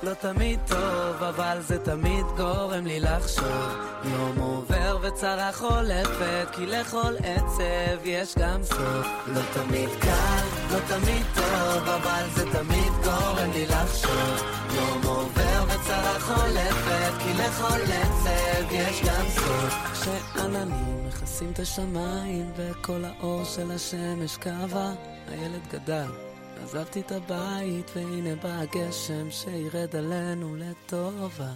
לא 0.07 0.13
תמיד 0.13 0.59
טוב, 0.67 1.23
אבל 1.23 1.57
זה 1.61 1.79
תמיד 1.79 2.25
גורם 2.37 2.85
לי 2.85 2.99
לחשוב. 2.99 3.77
יום 4.03 4.37
עובר 4.39 4.97
וצרה 5.01 5.51
חולפת, 5.53 6.47
כי 6.51 6.65
לכל 6.65 7.13
עצב 7.23 8.05
יש 8.05 8.35
גם 8.37 8.63
סוף. 8.63 9.07
לא 9.27 9.41
תמיד 9.53 9.89
קל, 9.99 10.43
לא 10.71 10.79
תמיד 10.87 11.25
טוב, 11.35 11.87
אבל 11.87 12.23
זה 12.35 12.43
תמיד 12.51 12.91
גורם 13.03 13.51
לי 13.53 13.65
לחשוב. 13.65 14.43
יום 14.75 15.01
עובר 15.05 15.63
וצרה 15.65 16.19
חולפת, 16.19 17.13
כי 17.19 17.33
לכל 17.33 17.81
עצב 17.81 18.71
יש 18.71 19.01
גם 19.01 19.25
סוף. 19.29 19.73
כשעננים 19.93 21.07
מכסים 21.07 21.51
את 21.51 21.59
השמיים, 21.59 22.51
וכל 22.57 23.03
האור 23.05 23.43
של 23.43 23.71
השמש 23.71 24.37
כאבה, 24.37 24.91
הילד 25.27 25.67
גדל. 25.71 26.26
עזבתי 26.63 26.99
את 26.99 27.11
הבית 27.11 27.91
והנה 27.95 28.35
בא 28.35 28.49
הגשם 28.49 29.31
שירד 29.31 29.95
עלינו 29.95 30.55
לטובה. 30.55 31.51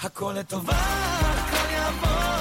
הכל 0.00 0.34
לטובה, 0.38 0.72
הכל 0.72 1.70
יעבור 1.70 2.31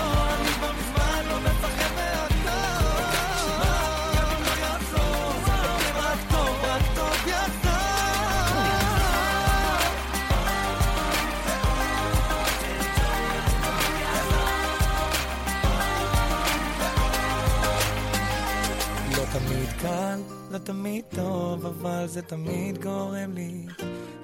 לא 20.51 20.57
תמיד 20.57 21.05
טוב, 21.15 21.65
אבל 21.65 22.07
זה 22.07 22.21
תמיד 22.21 22.83
גורם 22.83 23.33
לי, 23.33 23.65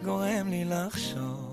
גורם 0.04 0.48
לי 0.50 0.66
לחשוב. 0.66 1.48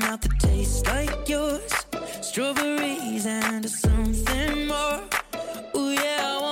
mouth 0.00 0.20
that 0.22 0.40
tastes 0.40 0.82
like 0.86 1.28
yours. 1.28 1.72
Strawberries 2.20 3.26
and 3.26 3.68
something 3.68 4.66
more 4.66 5.00
yeah. 5.96 6.45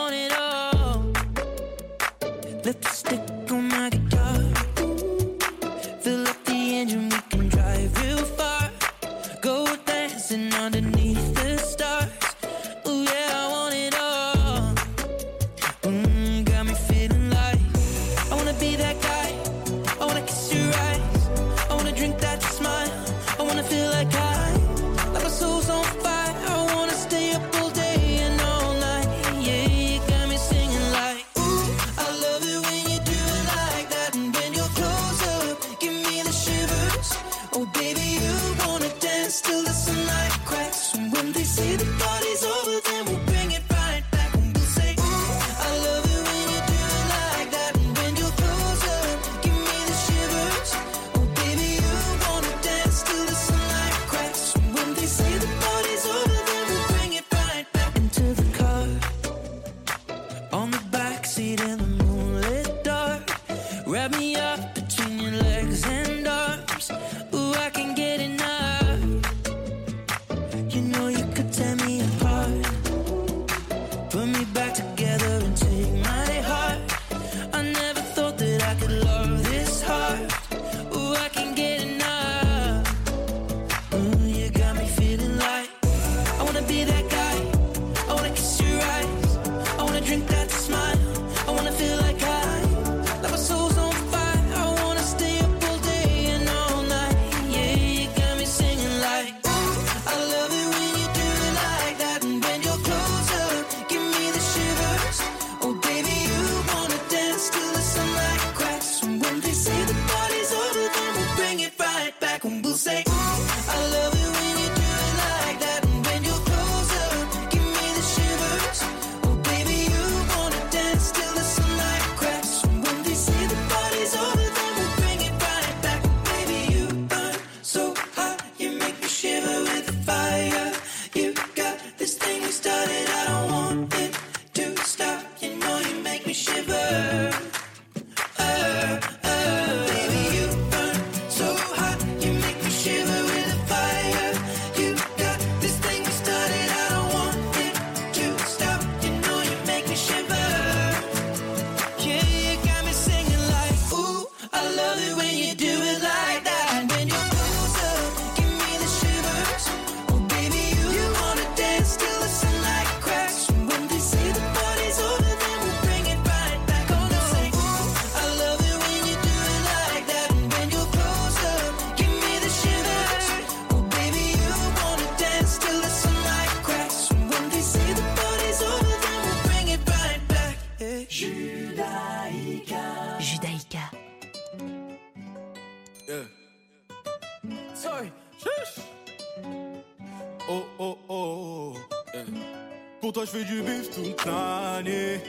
Toi, 193.14 193.24
je 193.24 193.30
fais 193.30 193.44
du 193.44 193.62
bif 193.62 193.90
toute 193.94 194.24
l'année. 194.26 195.20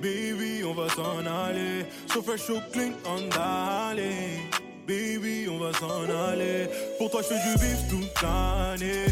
Baby, 0.00 0.62
on 0.64 0.74
va 0.74 0.88
s'en 0.88 1.18
aller. 1.26 1.84
So 2.06 2.22
fresh, 2.22 2.42
so 2.42 2.60
clean, 2.72 2.92
on 3.04 3.28
d'aller. 3.28 4.38
Baby, 4.86 5.48
on 5.50 5.58
va 5.58 5.72
s'en 5.72 6.04
aller. 6.30 6.68
Pour 6.98 7.10
toi, 7.10 7.20
je 7.22 7.34
fais 7.34 7.42
du 7.42 7.58
bif 7.58 7.88
toute 7.90 8.22
l'année. 8.22 9.06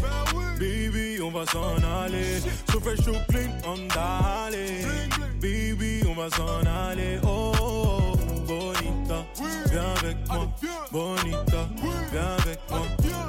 Baby, 0.57 1.21
on 1.21 1.29
va 1.31 1.45
s'en 1.45 1.75
aller. 2.03 2.39
So 2.71 2.79
fresh, 2.79 2.99
so 2.99 3.11
clean, 3.29 3.51
on 3.65 3.77
d'aller. 3.93 4.85
Baby, 5.41 6.03
on 6.09 6.15
va 6.15 6.29
s'en 6.29 6.61
aller. 6.65 7.19
Oh, 7.23 7.51
oh, 7.61 8.15
bonita, 8.47 9.25
viens 9.69 9.93
avec 9.99 10.17
moi. 10.29 10.47
Bonita, 10.91 11.67
viens 12.11 12.35
avec 12.39 12.59
moi. 12.69 12.81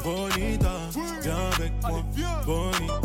Bonita, 0.05 0.75
viens 1.23 1.51
avec 1.57 1.73
moi. 1.83 2.05
Bonita, 2.47 3.02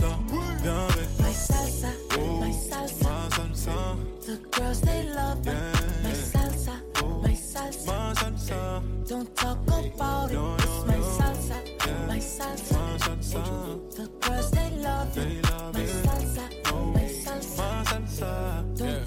moi. 1.82 1.94
Oh, 2.18 2.40
my 2.40 2.52
salsa, 2.52 3.04
my 3.04 3.30
salsa, 3.30 3.98
the 4.26 4.38
girls 4.52 4.82
they 4.82 5.04
love 5.14 5.46
me. 5.46 5.52
Oh, 5.52 5.58
my 6.04 6.12
salsa, 6.12 6.76
my 7.24 7.34
salsa, 7.34 7.86
ma 7.88 8.14
salsa, 8.14 8.82
don't 9.08 9.36
talk 9.36 9.58
about 9.68 10.32
it. 10.32 10.34
No, 10.34 10.56
It's 10.56 10.86
my 10.88 10.96
no. 10.98 11.04
salsa, 11.20 11.58
Yeah. 11.86 12.08
my 12.08 12.20
salsa, 12.20 12.74
ma 12.74 12.98
salsa, 12.98 13.44
the 13.96 14.08
girls 14.22 14.52
they 14.52 14.70
love 14.82 15.14
they 15.16 15.42
love 15.42 15.74
My 15.74 15.82
it. 15.82 16.06
salsa, 16.06 16.44
oh, 16.74 16.86
my 16.96 17.02
salsa, 17.24 17.58
Ma 17.58 17.84
salsa. 17.84 18.32
don't 18.78 19.06
talk 19.06 19.07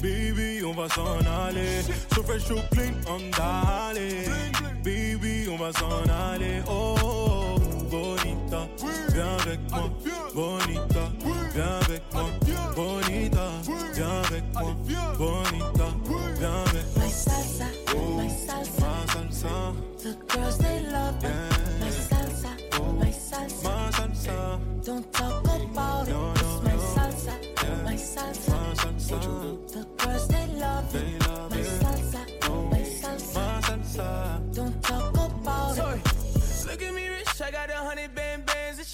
Baby, 0.00 0.62
on 0.64 0.72
va 0.72 0.88
s'en 0.88 1.18
aller. 1.26 1.82
So 2.14 2.22
fresh, 2.22 2.44
so 2.44 2.56
clean, 2.70 2.94
um, 3.08 3.14
on 3.14 3.30
d'aller. 3.30 4.28
Baby, 4.84 5.48
on 5.50 5.56
va 5.56 5.72
s'en 5.72 6.02
aller. 6.30 6.62
Oh, 6.68 6.94
oh, 7.02 7.56
oh, 7.56 7.58
bonita, 7.90 8.68
viens 9.12 9.36
avec 9.40 9.60
moi. 9.70 9.90
Bonita, 10.34 11.10
viens 11.54 11.78
avec 11.82 12.02
moi. 12.12 12.24
Bonita, 12.74 13.48
viens 13.94 14.22
avec 14.26 14.44
moi. 14.52 14.76
Bonita, 15.16 15.88
viens 16.38 16.62
avec 16.66 16.84
moi. 16.94 17.04
My 17.04 17.10
salsa, 17.10 17.66
my 17.94 18.28
salsa, 18.28 18.72
oh, 18.76 18.80
Ma 18.80 19.06
salsa, 19.12 19.74
the 20.02 20.16
girls 20.28 20.58
they 20.58 20.80
love. 20.92 21.22
My 21.80 21.90
salsa, 21.90 22.50
my 23.00 23.10
salsa, 23.10 23.62
ma 23.64 23.90
salsa, 23.90 24.60
don't 24.84 25.12
talk 25.12 25.42
about 25.44 26.08
it. 26.08 26.65
Yeah. 28.16 28.22
my 28.22 28.32
salsa, 28.32 28.50
ma 28.50 28.74
salsa, 28.74 29.72
the 29.72 29.84
girls 30.04 30.28
they 30.28 30.46
love 30.58 30.94
me. 30.94 31.00
they 31.00 31.18
love 31.18 31.55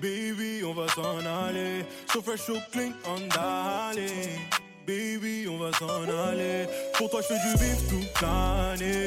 Baby, 0.00 0.62
on 0.62 0.74
va 0.74 0.86
s'en 0.88 1.24
aller. 1.24 1.84
So 2.12 2.20
fresh, 2.20 2.40
so 2.40 2.58
clean, 2.70 2.92
on 3.06 3.20
d'aller. 3.28 4.38
Baby, 4.86 5.48
on 5.48 5.58
va 5.58 5.72
s'en 5.78 6.04
aller. 6.04 6.66
Pour 6.98 7.08
toi, 7.08 7.20
je 7.22 7.28
fais 7.28 7.40
du 7.48 7.52
bif 7.56 7.88
toute 7.88 8.20
l'année. 8.20 9.06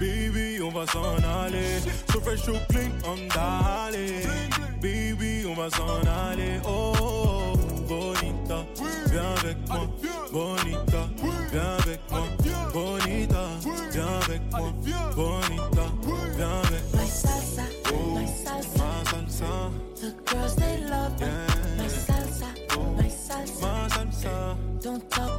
Baby, 0.00 0.60
on 0.62 0.70
va 0.70 0.84
s'en 0.86 1.16
aller. 1.44 1.80
So 2.12 2.20
fresh, 2.20 2.42
so 2.42 2.54
clean, 2.68 2.90
on 3.04 3.16
d'aller. 3.32 4.26
Baby, 4.82 5.46
on 5.48 5.54
va 5.54 5.70
s'en 5.70 6.00
aller. 6.30 6.60
Oh, 6.68 7.52
bonita, 7.86 8.66
viens 9.08 9.32
avec 9.42 9.56
moi. 9.68 9.86
Bonita, 10.32 11.08
viens 11.52 11.76
avec 11.78 12.00
moi. 12.10 12.26
Bonita, 12.72 13.44
viens 13.92 14.20
avec 14.24 14.40
moi. 14.50 14.72
Bonita, 15.14 15.86
viens 16.36 16.60
avec 16.62 16.72
moi. 16.72 16.75
Girls 20.36 20.56
they 20.56 20.76
love. 20.92 21.12
Yeah. 21.20 21.28
My 21.78 21.88
salsa, 21.88 22.48
my 22.96 23.08
salsa, 23.08 23.60
ma 23.62 23.88
salsa, 23.88 24.56
don't 24.82 25.10
talk 25.10 25.35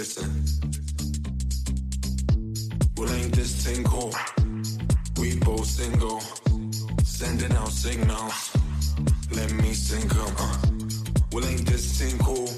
Listen. 0.00 0.46
Well, 2.96 3.12
ain't 3.12 3.34
this 3.34 3.52
thing 3.66 3.84
cool? 3.84 4.14
We 5.20 5.38
both 5.40 5.66
single. 5.66 6.22
Sending 7.04 7.52
out 7.52 7.68
signals. 7.68 8.50
Let 9.30 9.52
me 9.52 9.74
sing 9.74 10.10
'em. 10.10 10.34
Uh. 10.38 10.56
Well, 11.32 11.44
ain't 11.44 11.66
this 11.66 11.84
thing 11.98 12.16
cool? 12.20 12.48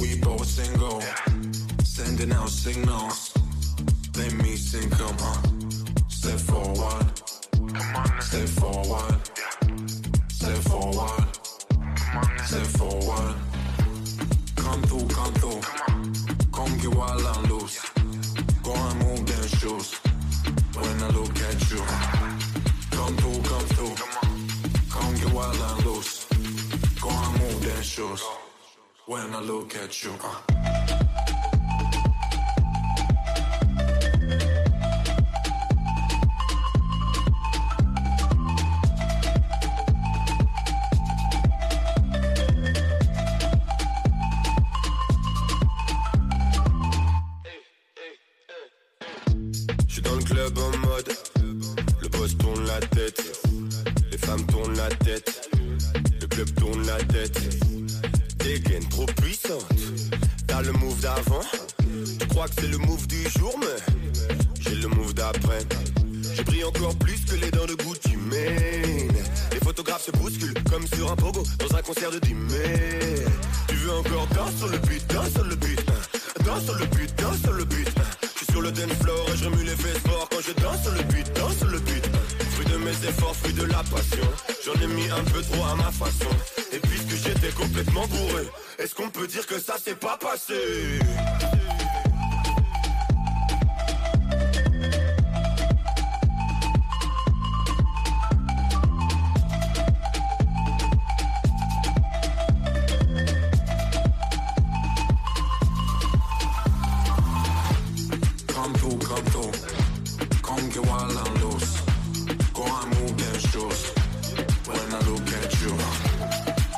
We 0.00 0.20
both 0.20 0.46
single. 0.46 1.02
Sending 1.82 2.30
out 2.30 2.48
signals. 2.48 3.34
Let 4.16 4.32
me 4.34 4.54
sing 4.54 4.92
'em. 5.02 5.16
Uh. 5.30 5.42
Step 6.08 6.38
forward. 6.50 7.06
Step 8.22 8.48
forward. 8.60 9.16
Step 10.28 10.58
forward. 10.70 11.26
Step 12.48 12.66
forward. 12.78 13.34
Come 14.54 14.82
through, 14.82 15.08
come 15.08 15.34
through. 15.34 15.85
Come 16.76 16.90
get 16.90 16.98
while 16.98 17.26
I'm 17.26 17.44
loose. 17.44 17.80
Go 18.62 18.74
and 18.74 18.98
move 18.98 19.24
them 19.24 19.46
shoes. 19.58 19.94
When 20.74 21.02
I 21.02 21.08
look 21.08 21.40
at 21.40 21.70
you. 21.70 21.82
Come 22.90 23.16
through, 23.16 23.42
come 23.50 23.66
through. 23.74 23.94
Come 24.90 25.14
get 25.14 25.32
while 25.32 25.62
I'm 25.62 25.84
loose. 25.86 26.26
Go 27.00 27.08
and 27.08 27.40
move 27.40 27.62
them 27.64 27.82
shoes. 27.82 28.22
When 29.06 29.34
I 29.34 29.40
look 29.40 29.74
at 29.74 30.04
you. 30.04 30.12
Uh. 30.22 30.55
Come 108.66 108.74
to, 108.74 109.06
come 109.06 109.24
through. 109.26 109.52
Come 110.42 110.68
get 110.70 110.86
wild 110.88 111.12
and 111.12 111.40
loose. 111.40 111.82
Go 112.52 112.64
and 112.64 112.98
move 112.98 113.16
them 113.16 113.38
shoes. 113.38 113.92
When 114.66 114.92
I 114.92 115.00
look 115.08 115.28
at 115.38 115.60
you. 115.62 115.70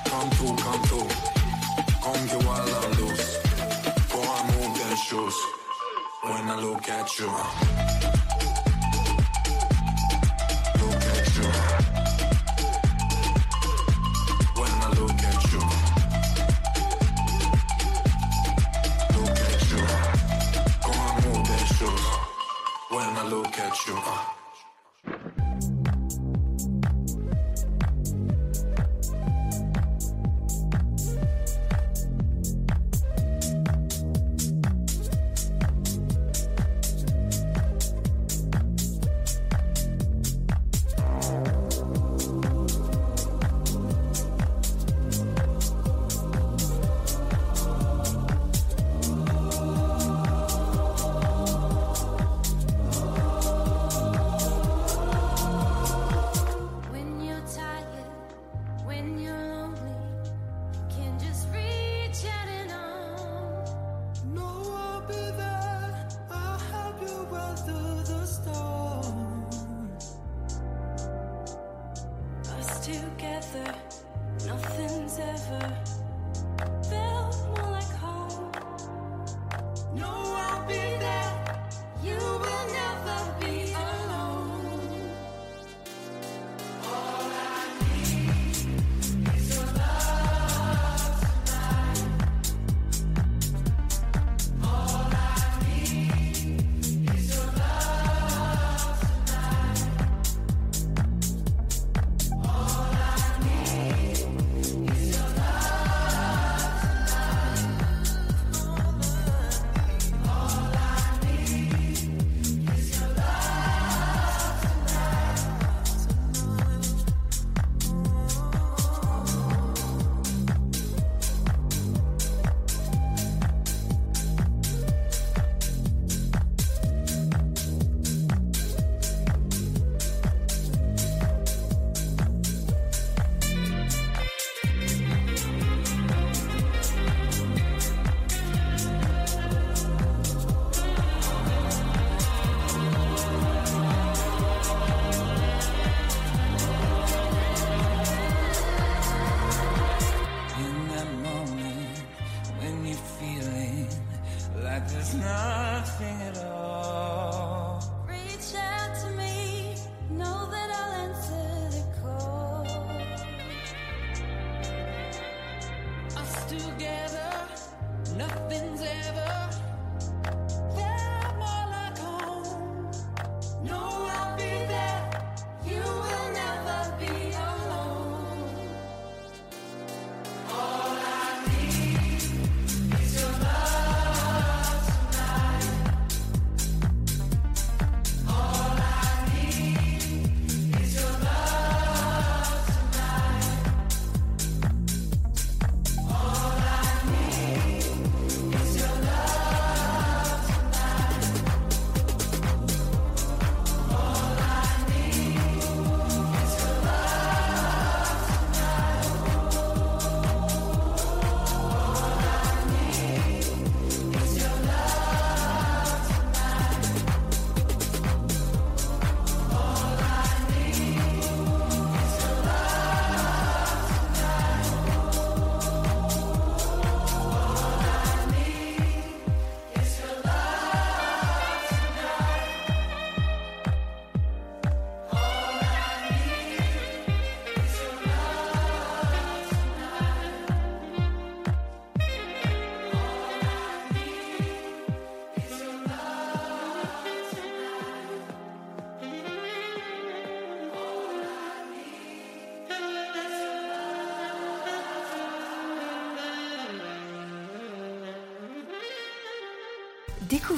Come 0.05 0.28
to, 0.28 0.62
come 0.62 0.82
through. 0.82 1.09
Come 2.05 2.26
get 2.26 2.45
wild 2.45 2.84
and 2.84 3.01
loose. 3.01 3.39
Go 4.12 4.20
and 4.20 4.47
move 4.55 4.78
them 4.78 4.97
shoes. 4.97 5.36
When 6.20 6.51
I 6.51 6.61
look 6.61 6.89
at 6.91 7.18
you. 7.18 8.17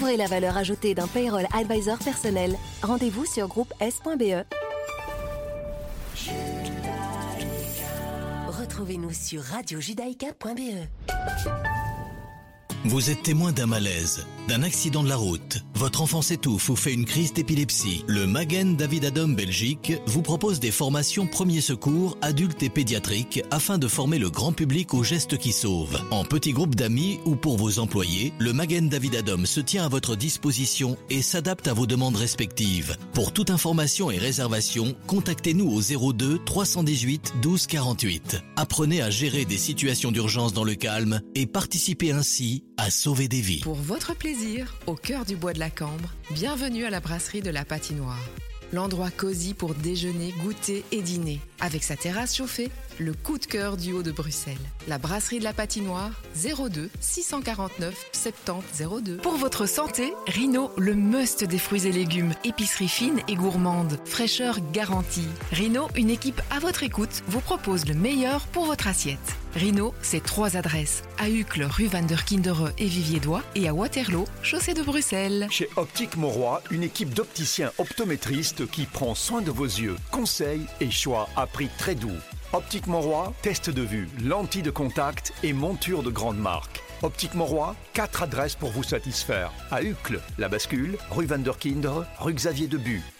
Découvrez 0.00 0.16
la 0.16 0.28
valeur 0.28 0.56
ajoutée 0.56 0.94
d'un 0.94 1.06
payroll 1.06 1.46
advisor 1.52 1.98
personnel. 1.98 2.56
Rendez-vous 2.82 3.26
sur 3.26 3.48
groupe 3.48 3.70
S.be. 3.80 4.46
Retrouvez-nous 8.48 9.12
sur 9.12 9.42
radiojudaïka.be. 9.42 10.88
Vous 12.86 13.10
êtes 13.10 13.22
témoin 13.22 13.52
d'un 13.52 13.66
malaise, 13.66 14.26
d'un 14.48 14.62
accident 14.62 15.02
de 15.02 15.08
la 15.08 15.16
route. 15.16 15.64
Votre 15.74 16.02
enfant 16.02 16.22
s'étouffe 16.22 16.68
ou 16.68 16.76
fait 16.76 16.92
une 16.92 17.04
crise 17.04 17.32
d'épilepsie. 17.32 18.04
Le 18.06 18.26
Magen 18.26 18.76
David 18.76 19.06
Adom 19.06 19.34
Belgique 19.34 19.92
vous 20.06 20.22
propose 20.22 20.60
des 20.60 20.70
formations 20.70 21.26
premiers 21.26 21.60
secours 21.60 22.18
adultes 22.20 22.62
et 22.62 22.68
pédiatriques 22.68 23.42
afin 23.50 23.78
de 23.78 23.88
former 23.88 24.18
le 24.18 24.30
grand 24.30 24.52
public 24.52 24.92
aux 24.92 25.04
gestes 25.04 25.38
qui 25.38 25.52
sauvent. 25.52 26.00
En 26.10 26.24
petits 26.24 26.52
groupes 26.52 26.74
d'amis 26.74 27.20
ou 27.24 27.36
pour 27.36 27.56
vos 27.56 27.78
employés, 27.78 28.32
le 28.38 28.52
Magen 28.52 28.88
David 28.88 29.14
Adom 29.16 29.46
se 29.46 29.60
tient 29.60 29.84
à 29.84 29.88
votre 29.88 30.16
disposition 30.16 30.96
et 31.08 31.22
s'adapte 31.22 31.68
à 31.68 31.72
vos 31.72 31.86
demandes 31.86 32.16
respectives. 32.16 32.96
Pour 33.14 33.32
toute 33.32 33.50
information 33.50 34.10
et 34.10 34.18
réservation, 34.18 34.94
contactez-nous 35.06 35.70
au 35.70 36.12
02 36.12 36.38
318 36.44 37.34
12 37.42 37.66
48. 37.66 38.42
Apprenez 38.56 39.00
à 39.02 39.10
gérer 39.10 39.44
des 39.44 39.56
situations 39.56 40.12
d'urgence 40.12 40.52
dans 40.52 40.64
le 40.64 40.74
calme 40.74 41.20
et 41.34 41.46
participez 41.46 42.12
ainsi 42.12 42.64
à 42.76 42.90
sauver 42.90 43.28
des 43.28 43.40
vies. 43.40 43.62
Au 44.86 44.94
cœur 44.94 45.24
du 45.24 45.34
bois 45.34 45.52
de 45.52 45.58
la 45.58 45.70
Cambre, 45.70 46.08
bienvenue 46.30 46.84
à 46.84 46.90
la 46.90 47.00
brasserie 47.00 47.42
de 47.42 47.50
la 47.50 47.64
Patinoire. 47.64 48.24
L'endroit 48.72 49.10
cosy 49.10 49.54
pour 49.54 49.74
déjeuner, 49.74 50.32
goûter 50.40 50.84
et 50.92 51.02
dîner. 51.02 51.40
Avec 51.58 51.82
sa 51.82 51.96
terrasse 51.96 52.36
chauffée, 52.36 52.70
le 53.00 53.14
coup 53.14 53.38
de 53.38 53.46
cœur 53.46 53.76
du 53.76 53.92
haut 53.92 54.02
de 54.02 54.12
Bruxelles. 54.12 54.56
La 54.86 54.98
brasserie 54.98 55.38
de 55.38 55.44
la 55.44 55.54
Patinoire, 55.54 56.12
02 56.36 56.90
649 57.00 58.10
70 58.12 59.02
02. 59.02 59.16
Pour 59.16 59.36
votre 59.36 59.66
santé, 59.66 60.12
Rino, 60.26 60.70
le 60.76 60.94
must 60.94 61.44
des 61.44 61.58
fruits 61.58 61.86
et 61.86 61.92
légumes. 61.92 62.34
Épicerie 62.44 62.88
fine 62.88 63.20
et 63.26 63.34
gourmande. 63.34 63.98
Fraîcheur 64.04 64.58
garantie. 64.72 65.26
Rino, 65.50 65.88
une 65.96 66.10
équipe 66.10 66.42
à 66.50 66.58
votre 66.58 66.82
écoute, 66.82 67.22
vous 67.26 67.40
propose 67.40 67.86
le 67.86 67.94
meilleur 67.94 68.46
pour 68.48 68.66
votre 68.66 68.86
assiette. 68.86 69.18
Rino, 69.54 69.94
c'est 70.02 70.22
trois 70.22 70.56
adresses. 70.56 71.02
À 71.18 71.30
Uccle, 71.30 71.64
rue 71.64 71.86
Van 71.86 72.02
der 72.02 72.24
Kindere 72.24 72.70
et 72.78 72.86
Vivier-Dois 72.86 73.42
et 73.54 73.66
à 73.66 73.74
Waterloo, 73.74 74.26
chaussée 74.42 74.74
de 74.74 74.82
Bruxelles. 74.82 75.48
Chez 75.50 75.68
Optique 75.76 76.16
Mauroy, 76.16 76.62
une 76.70 76.82
équipe 76.82 77.14
d'opticiens 77.14 77.72
optométristes 77.78 78.70
qui 78.70 78.84
prend 78.84 79.14
soin 79.14 79.40
de 79.40 79.50
vos 79.50 79.64
yeux. 79.64 79.96
Conseils 80.10 80.66
et 80.80 80.90
choix 80.90 81.28
à 81.34 81.46
prix 81.46 81.70
très 81.78 81.94
doux. 81.94 82.10
Optique 82.52 82.88
Mauroy, 82.88 83.32
test 83.42 83.70
de 83.70 83.82
vue, 83.82 84.08
lentilles 84.24 84.62
de 84.62 84.72
contact 84.72 85.32
et 85.44 85.52
monture 85.52 86.02
de 86.02 86.10
grande 86.10 86.36
marque. 86.36 86.82
Optique 87.00 87.34
Mauroy, 87.34 87.76
quatre 87.94 88.24
adresses 88.24 88.56
pour 88.56 88.70
vous 88.70 88.82
satisfaire. 88.82 89.52
À 89.70 89.82
Uccle, 89.82 90.20
La 90.36 90.48
Bascule, 90.48 90.98
rue 91.12 91.26
Van 91.26 91.38
der 91.38 91.56
Kindere, 91.58 92.06
rue 92.18 92.34
Xavier 92.34 92.66
Debu. 92.66 93.02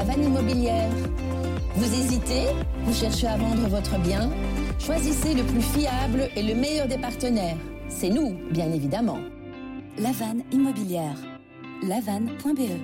La 0.00 0.06
vanne 0.06 0.24
immobilière. 0.24 0.88
Vous 1.74 1.94
hésitez 1.94 2.46
Vous 2.84 2.94
cherchez 2.94 3.26
à 3.26 3.36
vendre 3.36 3.68
votre 3.68 3.98
bien 3.98 4.30
Choisissez 4.78 5.34
le 5.34 5.42
plus 5.42 5.60
fiable 5.60 6.30
et 6.34 6.42
le 6.42 6.54
meilleur 6.54 6.88
des 6.88 6.96
partenaires. 6.96 7.58
C'est 7.90 8.08
nous, 8.08 8.34
bien 8.50 8.72
évidemment. 8.72 9.18
La 9.98 10.10
vanne 10.12 10.42
immobilière. 10.52 11.16
lavanne.be 11.82 12.80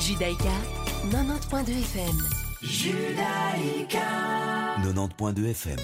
Judaïka, 0.00 0.56
90.2 1.12 1.70
FM. 1.70 2.16
Judaïka. 2.62 4.00
90.2 4.82 5.50
FM. 5.50 5.78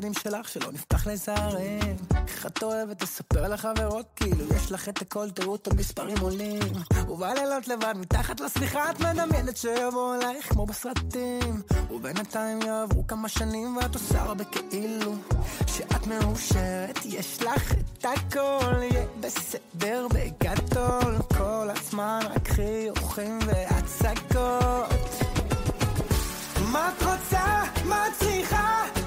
הארון 0.00 0.12
בגדים 0.12 0.14
שלך 0.14 0.48
שלא 0.48 0.72
נפתח 0.72 1.06
לזערים 1.06 1.96
איך 2.14 2.46
את 2.46 2.62
אוהבת 2.62 3.02
לספר 3.02 3.48
לחברות 3.48 4.06
כאילו 4.16 4.44
יש 4.56 4.72
לך 4.72 4.88
את 4.88 5.02
הכל 5.02 5.30
תראו 5.30 5.54
את 5.54 5.68
המספרים 5.68 6.18
עולים. 6.18 6.60
ובלילות 7.08 7.68
לבד 7.68 7.94
מתחת 7.96 8.40
לשמיכה 8.40 8.90
את 8.90 9.00
מדמיינת 9.00 9.56
שיבוא 9.56 10.14
אלייך 10.14 10.48
כמו 10.48 10.66
בסרטים. 10.66 11.62
ובינתיים 11.90 12.62
יעברו 12.62 13.06
כמה 13.06 13.28
שנים 13.28 13.76
ואת 13.76 13.94
עושה 13.94 14.22
הרבה 14.22 14.44
כאילו 14.44 15.14
שאת 15.66 16.06
מאושרת. 16.06 16.98
יש 17.04 17.42
לך 17.42 17.72
את 17.72 18.04
הכל 18.04 18.82
יהיה 18.82 19.06
בסדר 19.20 20.06
בגדול. 20.14 21.16
כל 21.38 21.68
הזמן 21.70 22.20
רק 22.34 22.48
חיוכים 22.48 23.38
והצגות. 23.46 24.90
מה 26.72 26.90
את 26.96 27.02
רוצה? 27.02 27.62
מה 27.84 28.06
את 28.06 28.12
צריכה? 28.18 28.99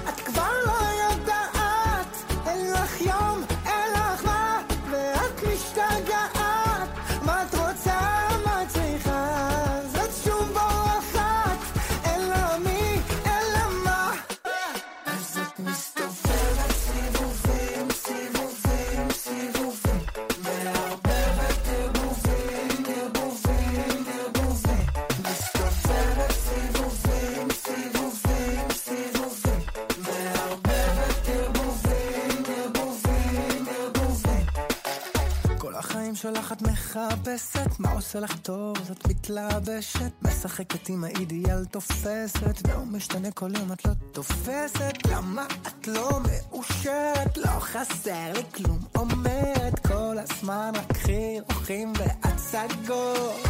מחפשת 36.94 37.78
מה 37.78 37.90
עושה 37.92 38.20
לך 38.20 38.38
טוב? 38.38 38.76
אז 38.80 38.90
את 38.90 39.08
מתלבשת 39.08 40.12
משחקת 40.22 40.88
עם 40.88 41.04
האידיאל 41.04 41.64
תופסת. 41.64 42.68
והוא 42.68 42.86
משתנה 42.86 43.30
כל 43.30 43.50
יום 43.58 43.72
את 43.72 43.84
לא 43.84 43.92
תופסת. 44.12 45.06
למה 45.10 45.46
את 45.46 45.88
לא 45.88 46.10
מאושרת? 46.20 47.36
לא 47.36 47.60
חסר 47.60 48.32
לי 48.34 48.42
כלום 48.54 48.78
אומרת. 48.96 49.86
כל 49.86 50.16
הזמן 50.18 50.72
רק 50.74 50.96
חיוכים 50.96 51.92
והצגות. 51.98 53.46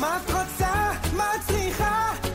מה 0.00 0.18
את 0.24 0.30
רוצה? 0.30 0.92
מה 1.16 1.34
את 1.34 1.40
צריכה? 1.48 2.27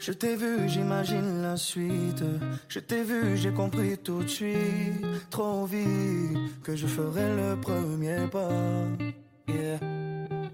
Je 0.00 0.12
t'ai 0.12 0.34
vu, 0.34 0.66
j'imagine 0.66 1.42
la 1.42 1.58
suite. 1.58 2.24
Je 2.68 2.80
t'ai 2.80 3.02
vu, 3.02 3.36
j'ai 3.36 3.52
compris 3.52 3.98
tout 3.98 4.22
de 4.22 4.28
suite. 4.28 5.04
Trop 5.28 5.66
vite 5.66 6.62
que 6.62 6.74
je 6.74 6.86
ferai 6.86 7.36
le 7.36 7.60
premier 7.60 8.26
pas. 8.32 8.48
Yeah. 9.46 9.78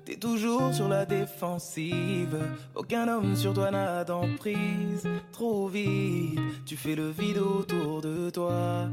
T'es 0.05 0.17
toujours 0.17 0.75
sur 0.75 0.89
la 0.89 1.07
défensive. 1.07 2.37
Aucun 2.75 3.07
homme 3.07 3.37
sur 3.37 3.55
toi 3.55 3.71
n'a 3.71 4.03
d'emprise. 4.03 5.07
Trop 5.31 5.69
vite, 5.69 6.41
tu 6.65 6.77
fais 6.77 6.97
le 6.97 7.11
vide 7.11 7.39
autour 7.39 8.03
de 8.03 8.31
toi. 8.31 8.89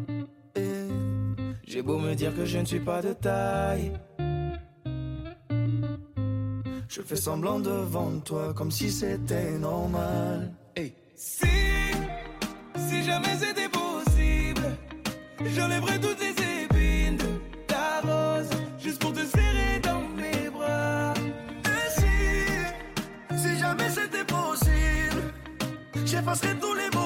J'ai 1.66 1.82
beau 1.82 1.98
me 1.98 2.14
dire 2.14 2.36
que 2.36 2.46
je 2.46 2.60
ne 2.60 2.66
suis 2.66 2.80
pas 2.80 3.02
de 3.02 3.14
taille. 3.14 3.92
Je 6.96 7.02
fais 7.02 7.16
semblant 7.16 7.60
devant 7.60 8.20
toi 8.20 8.54
comme 8.54 8.70
si 8.70 8.92
c'était 8.92 9.58
normal. 9.58 10.54
Hey. 10.76 10.94
Si, 11.16 11.48
si 12.78 13.04
jamais 13.04 13.36
c'était 13.36 13.68
possible, 13.68 14.78
j'enlèverais 15.56 16.00
toutes 16.00 16.20
les 16.22 16.36
épines 16.66 17.18
de 17.18 17.66
ta 17.66 18.00
rose 18.02 18.50
juste 18.78 19.02
pour 19.02 19.12
te 19.12 19.26
serrer 19.26 19.80
dans 19.82 20.02
mes 20.02 20.52
bras. 20.52 21.16
Et 21.66 22.00
si, 22.00 23.42
si 23.42 23.58
jamais 23.58 23.90
c'était 23.90 24.26
possible, 24.26 25.34
j'effacerais 26.06 26.56
tous 26.62 26.76
les 26.76 26.96
mots 26.96 27.03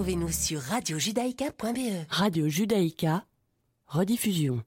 Retrouvez-nous 0.00 0.32
sur 0.32 0.62
radiojudaïka.be. 0.62 2.06
Radio 2.08 2.48
Judaïka, 2.48 3.26
rediffusion. 3.86 4.62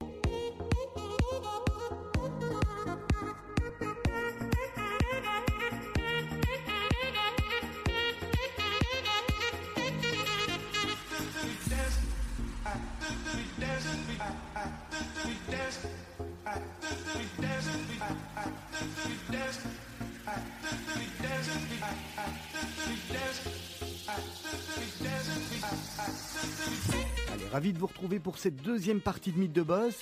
Vous 27.83 27.87
retrouver 27.87 28.19
pour 28.19 28.37
cette 28.37 28.55
deuxième 28.61 29.01
partie 29.01 29.33
de 29.33 29.37
Mythe 29.37 29.51
de 29.51 29.61
Boss. 29.61 29.99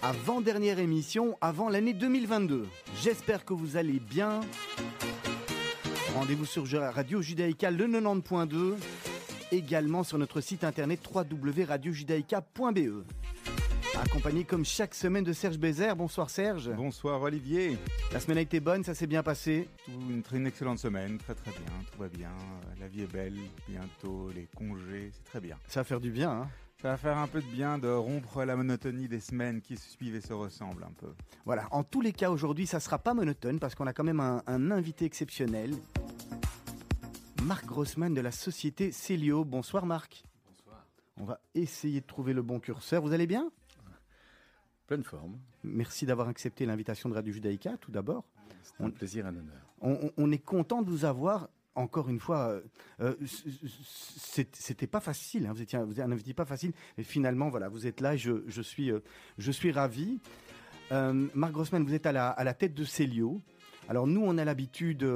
Avant-dernière 0.00 0.78
émission, 0.78 1.36
avant 1.42 1.68
l'année 1.68 1.92
2022. 1.92 2.66
J'espère 3.02 3.44
que 3.44 3.52
vous 3.52 3.76
allez 3.76 4.00
bien. 4.00 4.40
Rendez-vous 6.14 6.46
sur 6.46 6.64
Radio 6.80 7.20
Judaïka 7.20 7.70
le 7.70 7.86
90.2. 7.88 8.76
Également 9.52 10.02
sur 10.02 10.16
notre 10.16 10.40
site 10.40 10.64
internet 10.64 11.06
www.radiojudaïka.be. 11.14 13.04
Accompagné 14.02 14.44
comme 14.44 14.64
chaque 14.64 14.94
semaine 14.94 15.24
de 15.24 15.34
Serge 15.34 15.58
Bézère. 15.58 15.94
Bonsoir 15.94 16.30
Serge. 16.30 16.70
Bonsoir 16.74 17.20
Olivier. 17.20 17.76
La 18.14 18.20
semaine 18.20 18.38
a 18.38 18.42
été 18.42 18.60
bonne, 18.60 18.82
ça 18.82 18.94
s'est 18.94 19.06
bien 19.06 19.22
passé? 19.22 19.68
Une, 19.88 20.22
une 20.32 20.46
excellente 20.46 20.78
semaine, 20.78 21.18
très 21.18 21.34
très 21.34 21.50
bien, 21.50 21.84
tout 21.92 22.00
va 22.00 22.08
bien. 22.08 22.32
La 22.80 22.88
vie 22.88 23.02
est 23.02 23.12
belle, 23.12 23.36
bientôt 23.68 24.30
les 24.34 24.48
congés, 24.56 25.10
c'est 25.12 25.24
très 25.24 25.40
bien. 25.42 25.58
Ça 25.66 25.80
va 25.80 25.84
faire 25.84 26.00
du 26.00 26.10
bien, 26.10 26.30
hein 26.30 26.48
Ça 26.80 26.90
va 26.90 26.96
faire 26.96 27.18
un 27.18 27.26
peu 27.26 27.40
de 27.42 27.46
bien 27.46 27.76
de 27.78 27.88
rompre 27.88 28.44
la 28.44 28.54
monotonie 28.54 29.08
des 29.08 29.18
semaines 29.18 29.60
qui 29.60 29.76
se 29.76 29.90
suivent 29.90 30.14
et 30.14 30.20
se 30.20 30.32
ressemblent 30.32 30.84
un 30.84 30.92
peu. 30.92 31.12
Voilà, 31.44 31.66
en 31.72 31.82
tous 31.82 32.00
les 32.00 32.12
cas 32.12 32.30
aujourd'hui 32.30 32.68
ça 32.68 32.78
sera 32.78 32.98
pas 33.00 33.14
monotone 33.14 33.58
parce 33.58 33.74
qu'on 33.74 33.88
a 33.88 33.92
quand 33.92 34.04
même 34.04 34.20
un, 34.20 34.44
un 34.46 34.70
invité 34.70 35.04
exceptionnel. 35.04 35.72
Marc 37.42 37.66
Grossman 37.66 38.14
de 38.14 38.20
la 38.20 38.30
société 38.30 38.92
Célio. 38.92 39.44
Bonsoir 39.44 39.86
Marc. 39.86 40.22
Bonsoir. 40.46 40.86
On 41.16 41.24
va 41.24 41.40
essayer 41.56 42.00
de 42.00 42.06
trouver 42.06 42.32
le 42.32 42.42
bon 42.42 42.60
curseur. 42.60 43.02
Vous 43.02 43.12
allez 43.12 43.26
bien? 43.26 43.50
Pleine 44.86 45.02
forme. 45.02 45.36
Merci 45.64 46.06
d'avoir 46.06 46.28
accepté 46.28 46.64
l'invitation 46.64 47.08
de 47.08 47.14
Radio 47.14 47.32
Judaïka 47.32 47.76
tout 47.78 47.90
d'abord. 47.90 48.24
C'est 48.62 48.84
un 48.84 48.90
plaisir 48.90 49.24
et 49.26 49.30
un 49.30 49.36
honneur. 49.36 49.74
On, 49.80 49.94
on- 49.94 50.12
on 50.16 50.30
est 50.30 50.38
content 50.38 50.82
de 50.82 50.90
vous 50.90 51.04
avoir. 51.04 51.48
Encore 51.74 52.08
une 52.08 52.18
fois, 52.18 52.48
euh, 52.48 52.62
euh, 53.00 53.14
c'était 54.52 54.86
pas 54.86 55.00
facile. 55.00 55.46
hein. 55.46 55.52
Vous 55.52 55.62
étiez, 55.62 55.78
vous 55.78 56.00
invité 56.00 56.34
pas 56.34 56.44
facile, 56.44 56.72
mais 56.96 57.04
finalement, 57.04 57.50
voilà, 57.50 57.68
vous 57.68 57.86
êtes 57.86 58.00
là. 58.00 58.14
et 58.14 58.18
Je, 58.18 58.62
suis, 58.62 58.90
euh, 58.90 59.00
je 59.38 59.52
suis 59.52 59.70
ravi. 59.70 60.18
Euh, 60.90 61.28
Marc 61.34 61.52
Grossman, 61.52 61.84
vous 61.84 61.94
êtes 61.94 62.06
à 62.06 62.12
la, 62.12 62.54
tête 62.54 62.74
de 62.74 62.84
Célio. 62.84 63.40
Alors 63.88 64.06
nous, 64.06 64.22
on 64.24 64.38
a 64.38 64.44
l'habitude, 64.44 65.08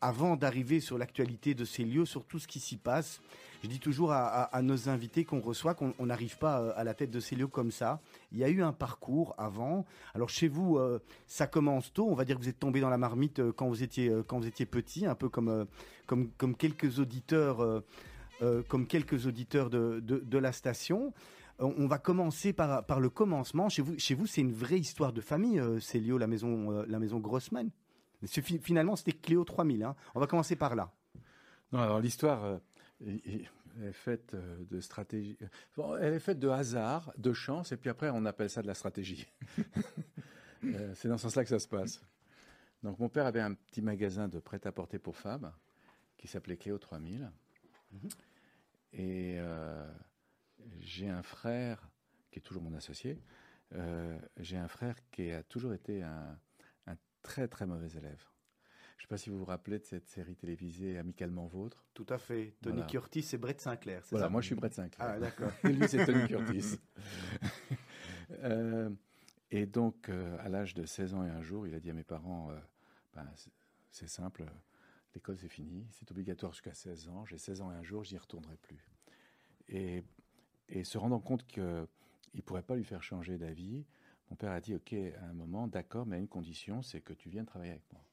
avant 0.00 0.36
d'arriver 0.36 0.80
sur 0.80 0.98
l'actualité 0.98 1.54
de 1.54 1.64
Célio, 1.64 2.04
sur 2.04 2.24
tout 2.24 2.38
ce 2.38 2.48
qui 2.48 2.60
s'y 2.60 2.76
passe, 2.76 3.20
je 3.62 3.68
dis 3.68 3.80
toujours 3.80 4.12
à, 4.12 4.62
nos 4.62 4.88
invités 4.88 5.24
qu'on 5.24 5.40
reçoit 5.40 5.74
qu'on 5.74 5.92
on 5.98 6.06
n'arrive 6.06 6.38
pas 6.38 6.60
euh, 6.60 6.72
à 6.76 6.84
la 6.84 6.94
tête 6.94 7.10
de 7.10 7.20
Célio 7.20 7.48
comme 7.48 7.70
ça. 7.70 8.00
Il 8.32 8.38
y 8.38 8.44
a 8.44 8.48
eu 8.48 8.62
un 8.62 8.72
parcours 8.72 9.34
avant. 9.36 9.84
Alors 10.14 10.28
chez 10.28 10.48
vous, 10.48 10.76
euh, 10.78 11.00
ça 11.26 11.46
commence 11.46 11.92
tôt. 11.92 12.06
On 12.08 12.14
va 12.14 12.24
dire 12.24 12.36
que 12.36 12.42
vous 12.42 12.48
êtes 12.48 12.58
tombé 12.58 12.80
dans 12.80 12.90
la 12.90 12.98
marmite 12.98 13.40
euh, 13.40 13.52
quand 13.52 13.66
vous 13.68 13.82
étiez 13.82 14.12
quand 14.26 14.38
vous 14.38 14.46
étiez 14.46 14.66
petit, 14.66 15.06
un 15.06 15.14
peu 15.14 15.28
comme 15.28 15.66
comme 16.06 16.56
quelques 16.56 16.98
auditeurs 16.98 17.82
comme 18.68 18.86
quelques 18.86 19.26
auditeurs 19.26 19.68
de, 19.68 20.00
de, 20.00 20.38
la 20.38 20.52
station. 20.52 21.12
On 21.58 21.88
va 21.88 21.98
commencer 21.98 22.52
par, 22.52 22.86
par 22.86 23.00
le 23.00 23.10
commencement. 23.10 23.68
Chez 23.68 23.82
vous, 23.82 23.98
chez 23.98 24.14
vous, 24.14 24.26
c'est 24.26 24.40
une 24.40 24.52
vraie 24.52 24.78
histoire 24.78 25.12
de 25.12 25.20
famille, 25.20 25.58
euh, 25.58 25.80
Célio, 25.80 26.16
la 26.16 26.28
maison, 26.28 26.84
la 26.86 26.98
maison 27.00 27.18
Grossman. 27.18 27.70
Finalement, 28.24 28.94
c'était 28.94 29.12
Cléo 29.12 29.44
3000. 29.44 29.82
hein. 29.82 29.96
On 30.14 30.20
va 30.20 30.28
commencer 30.28 30.54
par 30.54 30.76
là. 30.76 30.92
Non, 31.72 31.80
alors 31.80 32.00
l'histoire 32.00 32.60
euh, 33.06 33.18
est, 33.82 33.92
faite 33.92 34.34
euh, 34.34 34.64
de 34.70 34.80
stratégie. 34.80 35.38
Bon, 35.76 35.96
elle 35.96 36.14
est 36.14 36.20
faite 36.20 36.38
de 36.38 36.48
hasard, 36.48 37.12
de 37.16 37.32
chance, 37.32 37.72
et 37.72 37.76
puis 37.76 37.90
après 37.90 38.10
on 38.10 38.24
appelle 38.24 38.50
ça 38.50 38.62
de 38.62 38.66
la 38.66 38.74
stratégie. 38.74 39.26
Euh, 40.64 40.92
c'est 40.96 41.06
dans 41.06 41.16
ce 41.18 41.22
sens-là 41.22 41.44
que 41.44 41.50
ça 41.50 41.60
se 41.60 41.68
passe. 41.68 42.02
Donc 42.82 42.98
mon 42.98 43.08
père 43.08 43.26
avait 43.26 43.40
un 43.40 43.54
petit 43.54 43.80
magasin 43.80 44.26
de 44.26 44.40
prêt-à-porter 44.40 44.98
pour 44.98 45.16
femmes 45.16 45.52
qui 46.16 46.26
s'appelait 46.26 46.56
Cléo 46.56 46.78
3000. 46.78 47.30
Et 48.92 49.36
euh, 49.38 49.88
j'ai 50.80 51.08
un 51.08 51.22
frère 51.22 51.88
qui 52.30 52.40
est 52.40 52.42
toujours 52.42 52.62
mon 52.62 52.74
associé. 52.74 53.22
euh, 53.74 54.18
j'ai 54.38 54.56
un 54.56 54.68
frère 54.68 54.96
qui 55.10 55.30
a 55.30 55.42
toujours 55.42 55.74
été 55.74 56.02
un, 56.02 56.38
un 56.86 56.96
très 57.22 57.46
très 57.48 57.66
mauvais 57.66 57.90
élève. 57.96 58.24
Je 58.98 59.04
ne 59.04 59.06
sais 59.06 59.08
pas 59.08 59.16
si 59.16 59.30
vous 59.30 59.38
vous 59.38 59.44
rappelez 59.44 59.78
de 59.78 59.84
cette 59.84 60.08
série 60.08 60.34
télévisée 60.34 60.98
Amicalement 60.98 61.46
Vôtre. 61.46 61.86
Tout 61.94 62.04
à 62.08 62.18
fait. 62.18 62.54
Tony 62.60 62.76
Voilà. 62.76 62.86
Curtis 62.90 63.24
et 63.32 63.38
Brett 63.38 63.60
Sinclair. 63.60 64.02
c'est 64.04 64.10
Voilà, 64.10 64.26
ça? 64.26 64.30
moi 64.30 64.40
je 64.40 64.46
suis 64.46 64.54
Brett 64.56 64.74
Sinclair. 64.74 65.08
Ah, 65.08 65.18
d'accord. 65.20 65.50
Et 65.64 65.72
lui, 65.72 65.88
c'est 65.88 66.04
Tony 66.04 66.26
Curtis. 66.28 66.78
Euh, 68.42 68.90
et 69.50 69.64
donc, 69.64 70.10
euh, 70.10 70.36
à 70.40 70.50
l'âge 70.50 70.74
de 70.74 70.84
16 70.84 71.14
ans 71.14 71.24
et 71.24 71.30
un 71.30 71.40
jour, 71.40 71.66
il 71.66 71.74
a 71.74 71.80
dit 71.80 71.88
à 71.88 71.94
mes 71.94 72.04
parents 72.04 72.50
euh, 72.50 72.58
Ben, 73.14 73.26
c'est- 73.90 74.06
simple, 74.06 74.44
l'école 75.14 75.38
c'est 75.38 75.48
fini, 75.48 75.86
c'est 75.92 76.10
obligatoire 76.10 76.52
jusqu'à 76.52 76.74
16 76.74 77.08
ans. 77.08 77.24
J'ai 77.24 77.38
16 77.38 77.62
ans 77.62 77.72
et 77.72 77.74
un 77.74 77.82
jour, 77.82 78.04
je 78.04 78.12
n'y 78.12 78.18
retournerai 78.18 78.56
plus. 78.58 78.86
Et, 79.68 80.04
et 80.68 80.84
se 80.84 80.98
rendant 80.98 81.20
compte 81.20 81.46
qu'il 81.46 81.62
ne 81.62 82.40
pourrait 82.44 82.62
pas 82.62 82.76
lui 82.76 82.84
faire 82.84 83.02
changer 83.02 83.38
d'avis, 83.38 83.86
mon 84.30 84.36
père 84.36 84.52
a 84.52 84.60
dit 84.60 84.74
Ok, 84.74 84.92
à 84.92 85.24
un 85.24 85.32
moment, 85.32 85.66
d'accord, 85.66 86.04
mais 86.04 86.16
à 86.16 86.18
une 86.18 86.28
condition, 86.28 86.82
c'est 86.82 87.00
que 87.00 87.14
tu 87.14 87.30
viennes 87.30 87.46
travailler 87.46 87.72
avec 87.72 87.90
moi. 87.94 88.04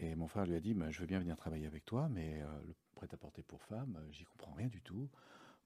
Et 0.00 0.14
mon 0.14 0.28
frère 0.28 0.46
lui 0.46 0.54
a 0.54 0.60
dit, 0.60 0.74
Ben, 0.74 0.90
je 0.90 1.00
veux 1.00 1.06
bien 1.06 1.18
venir 1.18 1.36
travailler 1.36 1.66
avec 1.66 1.84
toi, 1.84 2.08
mais 2.08 2.40
euh, 2.40 2.46
le 2.66 2.74
prêt-à-porter 2.94 3.42
pour 3.42 3.62
femmes, 3.64 3.98
euh, 4.00 4.12
j'y 4.12 4.24
comprends 4.24 4.52
rien 4.52 4.68
du 4.68 4.80
tout. 4.80 5.10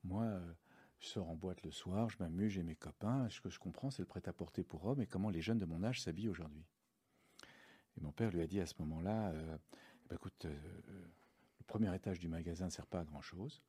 Moi, 0.05 0.25
euh, 0.25 0.53
je 1.01 1.09
sors 1.09 1.29
en 1.29 1.37
boîte 1.37 1.63
le 1.65 1.71
soir, 1.71 2.09
je 2.09 2.17
m'amuse, 2.19 2.53
j'ai 2.53 2.63
mes 2.63 2.75
copains. 2.75 3.29
Ce 3.29 3.43
que 3.43 3.51
je 3.51 3.59
comprends, 3.59 3.91
c'est 3.91 4.01
le 4.01 4.07
prêt-à-porter 4.07 4.65
pour 4.65 4.87
hommes 4.87 5.03
et 5.03 5.07
comment 5.07 5.29
les 5.29 5.43
jeunes 5.43 5.59
de 5.59 5.67
mon 5.67 5.85
âge 5.85 6.01
s'habillent 6.01 6.31
aujourd'hui. 6.31 6.65
Et 7.99 8.01
mon 8.01 8.11
père 8.11 8.31
lui 8.31 8.41
a 8.41 8.47
dit 8.47 8.59
à 8.59 8.65
ce 8.65 8.75
moment-là, 8.79 9.35
Eh 9.35 10.09
ben, 10.09 10.17
écoute, 10.17 10.47
le 10.47 11.65
premier 11.67 11.95
étage 11.95 12.19
du 12.19 12.29
magasin 12.29 12.67
ne 12.67 12.71
sert 12.71 12.87
pas 12.87 13.01
à 13.01 13.05
grand-chose. 13.05 13.63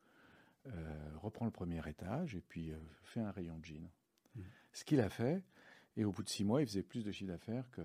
Reprends 1.16 1.45
le 1.45 1.51
premier 1.51 1.82
étage 1.89 2.36
et 2.36 2.41
puis 2.41 2.72
fais 3.03 3.20
un 3.20 3.32
rayon 3.32 3.57
de 3.57 3.66
jeans. 3.66 3.89
Ce 4.72 4.86
qu'il 4.86 5.01
a 5.01 5.09
fait, 5.09 5.43
et 5.97 6.05
au 6.05 6.14
bout 6.14 6.24
de 6.24 6.30
six 6.30 6.45
mois, 6.45 6.61
il 6.61 6.68
faisait 6.68 6.84
plus 6.84 7.03
de 7.03 7.11
chiffre 7.11 7.32
d'affaires 7.32 7.70
que, 7.72 7.82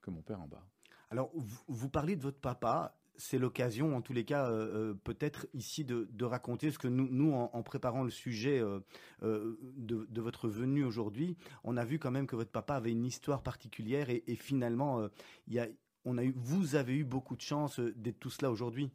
que 0.00 0.10
mon 0.10 0.22
père 0.22 0.40
en 0.40 0.48
bas. 0.48 0.66
Alors, 1.10 1.30
vous, 1.34 1.62
vous 1.68 1.88
parlez 1.88 2.16
de 2.16 2.22
votre 2.22 2.38
papa. 2.38 2.94
c'est 3.16 3.38
l'occasion, 3.38 3.96
en 3.96 4.02
tous 4.02 4.12
les 4.12 4.24
cas, 4.24 4.50
euh, 4.50 4.94
peut-être 4.94 5.46
ici 5.54 5.84
de, 5.84 6.24
raconter 6.24 6.70
ce 6.70 6.78
que 6.78 6.88
nous, 6.88 7.32
en, 7.32 7.62
préparant 7.62 8.02
le 8.02 8.10
sujet 8.10 8.62
de, 9.22 10.20
votre 10.20 10.48
venue 10.48 10.84
aujourd'hui, 10.84 11.36
on 11.64 11.76
a 11.76 11.84
vu 11.84 11.98
quand 11.98 12.10
même 12.10 12.26
que 12.26 12.36
votre 12.36 12.50
papa 12.50 12.74
avait 12.74 12.92
une 12.92 13.06
histoire 13.06 13.42
particulière 13.42 14.10
et, 14.10 14.36
finalement, 14.36 15.08
on 16.04 16.18
a 16.18 16.24
eu, 16.24 16.32
vous 16.36 16.74
avez 16.74 16.94
eu 16.94 17.04
beaucoup 17.04 17.36
de 17.36 17.40
chance 17.40 17.80
d'être 17.80 18.20
tous 18.20 18.42
là 18.42 18.50
aujourd'hui. 18.50 18.90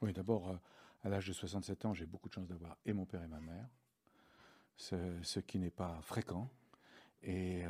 Oui, 0.00 0.12
d'abord, 0.12 0.58
à 1.02 1.08
l'âge 1.08 1.26
de 1.28 1.32
67 1.32 1.84
ans, 1.84 1.94
j'ai 1.94 2.06
beaucoup 2.06 2.28
de 2.28 2.34
chance 2.34 2.48
d'avoir 2.48 2.76
et 2.86 2.92
mon 2.92 3.04
père 3.04 3.22
et 3.22 3.28
ma 3.28 3.40
mère, 3.40 3.68
ce, 4.76 5.40
qui 5.40 5.58
n'est 5.58 5.70
pas 5.70 6.00
fréquent. 6.02 6.50
Et 7.22 7.62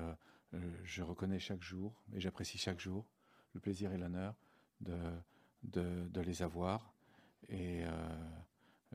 je 0.84 1.02
reconnais 1.02 1.38
chaque 1.38 1.62
jour, 1.62 2.00
et 2.12 2.20
j'apprécie 2.20 2.58
chaque 2.58 2.80
jour, 2.80 3.04
le 3.54 3.60
plaisir 3.60 3.92
et 3.92 3.98
l'honneur 3.98 4.34
de, 5.62 6.20
les 6.20 6.42
avoir. 6.42 6.92
Et 7.48 7.84
euh, 7.84 7.90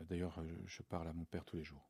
d'ailleurs, 0.01 0.41
je 0.66 0.82
parle 0.84 1.08
à 1.08 1.14
mon 1.14 1.26
père 1.26 1.45
tous 1.45 1.58
les 1.58 1.64
jours. 1.64 1.89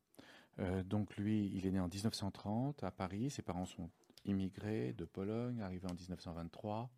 Euh, 0.60 0.82
donc 0.82 1.16
lui, 1.16 1.50
il 1.54 1.66
est 1.66 1.70
né 1.70 1.80
en 1.80 1.88
1930 1.88 2.84
à 2.84 2.90
Paris. 2.90 3.30
Ses 3.30 3.42
parents 3.42 3.66
sont 3.66 3.90
immigrés 4.24 4.92
de 4.92 5.04
Pologne, 5.04 5.60
arrivés 5.60 5.88
en 5.88 5.94
1923. 5.94 6.90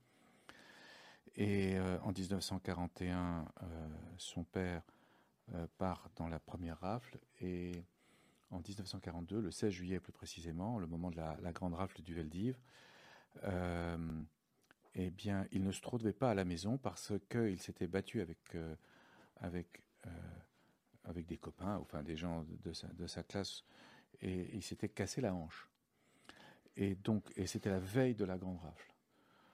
Et 1.36 1.76
euh, 1.76 1.98
en 2.02 2.12
1941, 2.12 3.46
son 4.16 4.44
père 4.44 4.82
part 5.78 6.10
dans 6.16 6.28
la 6.28 6.40
première 6.40 6.80
rafle. 6.80 7.18
Et 7.40 7.84
en 8.50 8.58
1942, 8.58 9.40
le 9.40 9.50
16 9.50 9.72
juillet 9.72 10.00
plus 10.00 10.12
précisément, 10.12 10.78
le 10.78 10.86
moment 10.86 11.10
de 11.10 11.16
la, 11.16 11.36
la 11.42 11.52
grande 11.52 11.74
rafle 11.74 12.02
du 12.02 12.14
Veldiv, 12.14 12.58
eh 14.98 15.10
bien, 15.10 15.46
il 15.52 15.62
ne 15.62 15.72
se 15.72 15.80
trouvait 15.80 16.14
pas 16.14 16.30
à 16.30 16.34
la 16.34 16.44
maison 16.44 16.78
parce 16.78 17.12
qu'il 17.28 17.60
s'était 17.60 17.86
battu 17.86 18.22
avec, 18.22 18.38
euh, 18.54 18.74
avec, 19.36 19.82
euh, 20.06 20.10
avec 21.04 21.26
des 21.26 21.36
copains, 21.36 21.76
enfin 21.76 22.02
des 22.02 22.16
gens 22.16 22.46
de 22.64 22.72
sa, 22.72 22.88
de 22.88 23.06
sa 23.06 23.22
classe, 23.22 23.62
et 24.22 24.48
il 24.54 24.62
s'était 24.62 24.88
cassé 24.88 25.20
la 25.20 25.34
hanche. 25.34 25.68
Et 26.76 26.94
donc, 26.94 27.30
et 27.36 27.46
c'était 27.46 27.70
la 27.70 27.78
veille 27.78 28.14
de 28.14 28.24
la 28.24 28.38
grande 28.38 28.58
rafle. 28.58 28.95